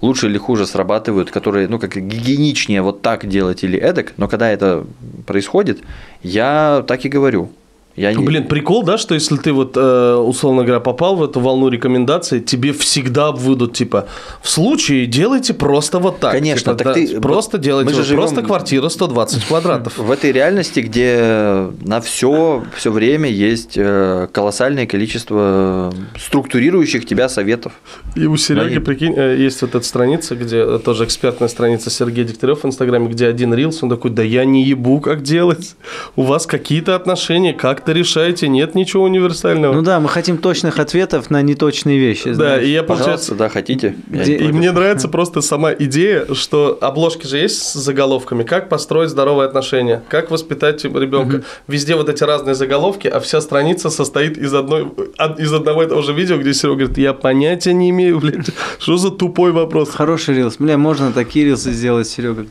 [0.00, 4.50] лучше или хуже срабатывают, которые, ну, как гигиеничнее вот так делать или эдак, но когда
[4.50, 4.84] это
[5.26, 5.80] происходит,
[6.22, 7.50] я так и говорю.
[7.96, 11.40] Я не- Блин, прикол, да, что если ты вот, э, условно говоря, попал в эту
[11.40, 14.06] волну рекомендаций, тебе всегда выйдут, типа,
[14.40, 16.32] в случае делайте просто вот так.
[16.32, 19.98] Конечно, Типа, так да, ты- Просто мы делайте, же вот живем- просто квартира 120 квадратов.
[19.98, 27.72] В этой реальности, где на все все время есть э, колоссальное количество структурирующих тебя советов.
[28.14, 31.90] И у Сереги, Они- прикинь, э, есть вот эта страница, где э, тоже экспертная страница
[31.90, 35.74] Сергея Дегтярев в Инстаграме, где один рилс, он такой, да я не ебу, как делать.
[36.16, 37.52] У вас какие-то отношения,
[37.82, 39.74] как-то решаете, нет ничего универсального.
[39.74, 42.28] Ну да, мы хотим точных ответов на неточные вещи.
[42.28, 42.64] да, знаешь.
[42.64, 43.96] и я, Пожалуйста, получается, да, хотите.
[44.06, 49.10] Где- И мне нравится просто сама идея, что обложки же есть с заголовками, как построить
[49.10, 51.42] здоровые отношения, как воспитать ребенка.
[51.66, 54.82] Везде вот эти разные заголовки, а вся страница состоит из, одной,
[55.18, 58.46] од- из одного и того же видео, где Серега говорит, я понятия не имею, блядь,
[58.78, 59.90] что за тупой вопрос.
[59.90, 60.56] Хороший рилс.
[60.58, 62.46] Бля, можно такие рилсы сделать, Серега.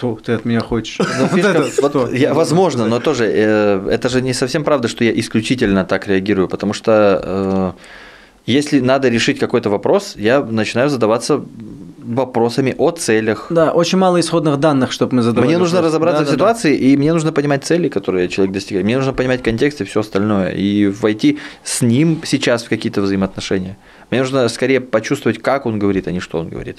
[0.00, 0.98] Что ты от меня хочешь?
[0.98, 2.08] Но Вот фишка- это вот что?
[2.14, 6.48] я- возможно, но тоже э, это же не совсем правда, что я исключительно так реагирую,
[6.48, 11.40] потому что э, если надо решить какой-то вопрос, я начинаю задаваться
[12.02, 13.46] вопросами о целях.
[13.50, 15.48] Да, очень мало исходных данных, чтобы мы задавали.
[15.50, 15.90] Мне нужно вопрос.
[15.92, 16.36] разобраться в Да-да-да.
[16.54, 18.84] ситуации, и мне нужно понимать цели, которые человек достигает.
[18.86, 20.50] Мне нужно понимать контекст и все остальное.
[20.50, 23.76] И войти с ним сейчас в какие-то взаимоотношения.
[24.10, 26.78] Мне нужно скорее почувствовать, как он говорит, а не что он говорит.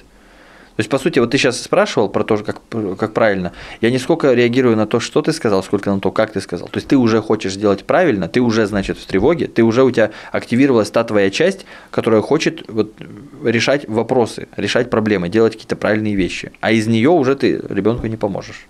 [0.76, 2.62] То есть, по сути, вот ты сейчас спрашивал про то, как,
[2.98, 3.52] как правильно.
[3.82, 6.68] Я не сколько реагирую на то, что ты сказал, сколько на то, как ты сказал.
[6.68, 9.92] То есть, ты уже хочешь сделать правильно, ты уже, значит, в тревоге, ты уже у
[9.92, 12.94] тебя активировалась та твоя часть, которая хочет вот,
[13.44, 16.52] решать вопросы, решать проблемы, делать какие-то правильные вещи.
[16.62, 18.68] А из нее уже ты ребенку не поможешь.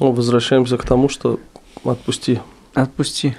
[0.00, 1.40] Ну, возвращаемся к тому, что
[1.84, 2.40] отпусти.
[2.74, 3.34] Отпусти.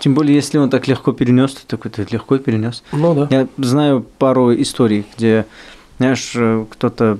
[0.00, 2.82] Тем более, если он так легко перенес, то такой ты легко перенес.
[2.92, 3.28] Ну да.
[3.30, 5.46] Я знаю пару историй, где,
[5.98, 7.18] знаешь, э, кто-то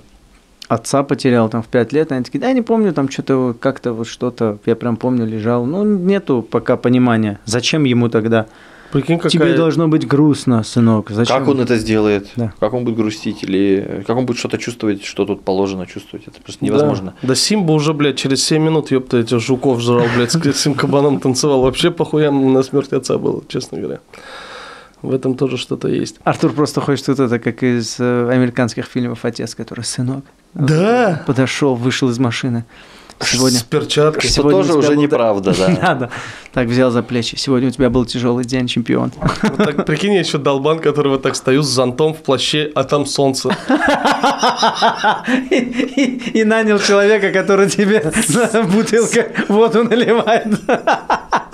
[0.69, 3.93] отца потерял там в 5 лет, они такие, да, я не помню, там что-то как-то
[3.93, 5.67] вот что-то, я прям помню, лежал.
[5.67, 8.47] Ну, нету пока понимания, зачем ему тогда.
[8.95, 9.31] Прикинь, какая...
[9.31, 11.11] Тебе должно быть грустно, сынок.
[11.11, 11.37] Зачем?
[11.37, 12.29] Как он это сделает?
[12.37, 12.53] Да.
[12.61, 13.43] Как он будет грустить?
[13.43, 16.29] Или как он будет что-то чувствовать, что тут положено чувствовать?
[16.29, 17.15] Это просто невозможно.
[17.21, 20.75] Да, да Симба уже, блядь, через 7 минут, ёпта, этих жуков жрал, блядь, с этим
[20.75, 21.63] кабаном танцевал.
[21.63, 23.99] Вообще похуям на смерть отца было, честно говоря.
[25.05, 26.17] В этом тоже что-то есть.
[26.25, 30.25] Артур просто хочет вот это, как из э, американских фильмов «Отец», который сынок.
[30.55, 31.23] Да.
[31.27, 32.65] Подошел, вышел из машины.
[33.21, 33.59] Сегодня.
[33.59, 34.23] С перчаткой.
[34.29, 35.69] Что Сегодня тоже уже был- неправда, да.
[35.83, 36.11] Надо.
[36.53, 37.37] Так взял за плечи.
[37.37, 39.13] Сегодня у тебя был тяжелый день, чемпион.
[39.43, 42.83] Вот так, прикинь, я еще долбан, который вот так стою с зонтом в плаще, а
[42.85, 43.51] там солнце.
[45.51, 48.03] И, и- и нанял человека, который тебе
[48.53, 50.47] на бутылках воду наливает.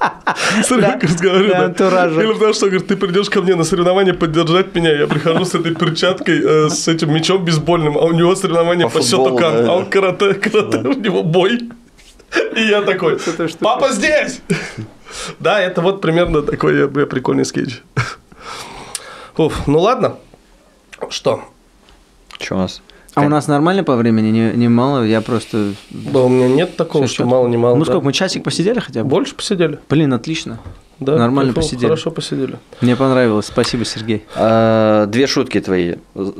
[0.00, 1.48] Как разговариваю.
[1.48, 2.22] для да.
[2.22, 5.54] Или потому что, говорит, ты придешь ко мне на соревнования поддержать меня, я прихожу с
[5.54, 9.72] этой перчаткой, э, с этим мечом бейсбольным, а у него соревнования По да.
[9.72, 11.60] а он карате, карате, у него бой.
[12.56, 13.18] И я такой,
[13.60, 14.40] папа здесь!
[15.40, 17.80] Да, это вот примерно такой прикольный скетч.
[19.36, 20.16] Уф, ну ладно.
[21.08, 21.42] Что?
[22.38, 22.82] Что у нас?
[23.14, 24.28] А у нас нормально по времени?
[24.30, 25.04] Не, не мало?
[25.04, 25.72] Я просто...
[25.90, 27.74] Да, у меня нет такого, Всё что мало не мало.
[27.74, 27.92] Ну да.
[27.92, 29.10] сколько, мы часик посидели хотя бы?
[29.10, 29.78] Больше посидели.
[29.88, 30.58] Блин, отлично.
[31.00, 31.88] Да, Нормально кайфово, посидели.
[31.88, 32.56] Хорошо посидели.
[32.82, 33.46] Мне понравилось.
[33.46, 34.24] Спасибо, Сергей.
[34.36, 36.30] А, Две шутки твои э,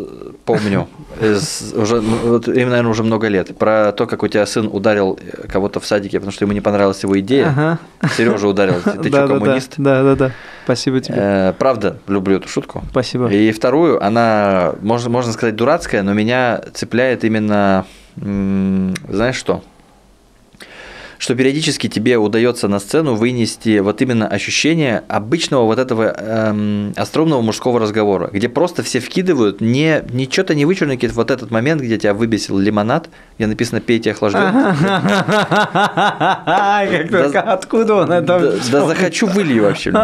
[0.44, 0.86] помню.
[1.20, 3.56] Из- уже, вот, им, наверное, уже много лет.
[3.56, 6.60] Про то, как у тебя сын ударил э, кого-то в садике, потому что ему не
[6.60, 7.48] понравилась его идея.
[7.48, 7.78] Ага.
[8.16, 8.74] Сережа ударил.
[8.84, 9.74] Ты, ты Да, что, да, коммунист?
[9.78, 10.32] Да, да, да.
[10.64, 11.16] Спасибо тебе.
[11.18, 12.82] Э, Правда, люблю эту шутку.
[12.90, 13.28] Спасибо.
[13.28, 17.86] И вторую, она, можно, можно сказать, дурацкая, но меня цепляет именно,
[18.20, 19.62] м, знаешь что?
[21.20, 27.42] Что периодически тебе удается на сцену вынести вот именно ощущение обычного вот этого эм, остроумного
[27.42, 31.98] мужского разговора, где просто все вкидывают, не, не что-то не вычурники, вот этот момент, где
[31.98, 34.50] тебя выбесил лимонад, где написано «пейте охлажденный».
[36.40, 38.58] Как только Да- откуда он это?
[38.72, 39.90] Да, захочу вылью вообще.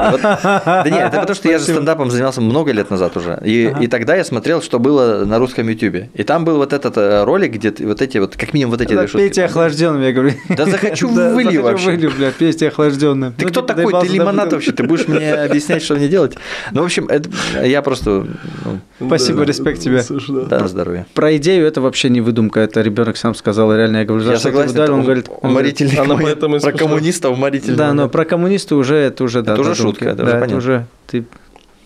[0.67, 3.41] Да нет, это потому что я же стендапом занимался много лет назад уже.
[3.43, 6.11] И, тогда я смотрел, что было на русском ютубе.
[6.13, 8.95] И там был вот этот э, ролик, где вот эти вот, как минимум вот эти.
[9.17, 10.35] Пейте охлажденным, я говорю.
[10.51, 11.91] Да захочу Да, вылью захочу вообще.
[11.91, 13.33] вылью, бля, пейте охлажденным.
[13.35, 13.85] Ты Ну, кто типа, такой?
[13.85, 14.73] Ты доебался до лимонад вообще?
[14.73, 16.37] Ты будешь мне объяснять, что мне делать?
[16.73, 17.29] Ну, в общем, это,
[17.65, 18.27] я просто...
[18.65, 20.03] ну, Спасибо, респект тебе.
[20.03, 20.43] Слушай, да.
[20.43, 21.07] да, на здоровье.
[21.15, 23.99] Про идею это вообще не выдумка, это ребенок сам сказал, реально.
[23.99, 24.95] Я говорю, за Я что ты согласен, ударил?
[24.95, 26.79] Он говорит, он говорит, уморительный она поэтому Про смешно.
[26.79, 27.77] коммунистов уморительный.
[27.77, 30.89] Да, но про коммунисты уже это уже да, Это уже шутка, это да, уже понятно.
[31.07, 31.25] ты.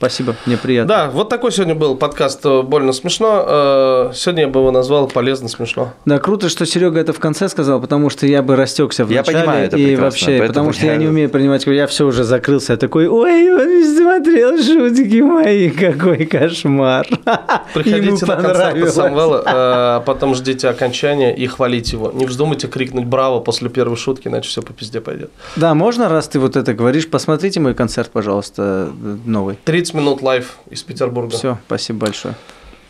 [0.00, 0.88] Спасибо, мне приятно.
[0.88, 3.44] Да, вот такой сегодня был подкаст э, «Больно смешно».
[3.46, 5.92] Э, Сегодня я бы его назвал «Полезно смешно».
[6.06, 9.18] Да, круто, что Серега это в конце сказал, потому что я бы растекся в Я
[9.18, 9.38] начале.
[9.40, 12.72] понимаю, это и вообще, потому что я- я не умею принимать, я все уже закрылся,
[12.72, 17.06] я такой, ой, он не смотрел шутки мои, какой кошмар.
[17.74, 18.94] Приходите на понравилось.
[18.94, 22.10] Самвела, э, а потом ждите окончания и хвалить его.
[22.10, 25.30] Не вздумайте крикнуть «Браво!» после первой шутки, иначе все по пизде пойдет.
[25.56, 28.88] Да, можно, раз ты вот это говоришь, посмотрите мой концерт, пожалуйста,
[29.26, 29.58] новый.
[29.66, 31.36] 30 минут live из Петербурга.
[31.36, 32.34] Все, спасибо большое.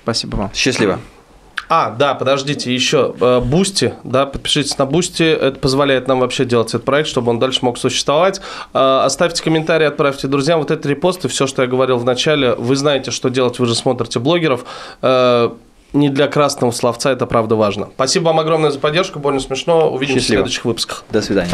[0.02, 0.50] Спасибо вам.
[0.54, 0.98] Счастливо.
[1.72, 3.14] А, да, подождите, еще
[3.44, 7.60] Бусти, да, подпишитесь на Бусти, это позволяет нам вообще делать этот проект, чтобы он дальше
[7.62, 8.40] мог существовать.
[8.74, 10.58] Э, Оставьте комментарии, отправьте друзьям.
[10.58, 13.76] Вот это репосты, все, что я говорил в начале, вы знаете, что делать, вы же
[13.76, 14.64] смотрите блогеров.
[15.00, 15.50] Э,
[15.92, 17.88] Не для красного словца, это правда важно.
[17.94, 19.92] Спасибо вам огромное за поддержку, больно смешно.
[19.92, 20.40] Увидимся Счастливо.
[20.40, 21.04] в следующих выпусках.
[21.10, 21.50] До свидания.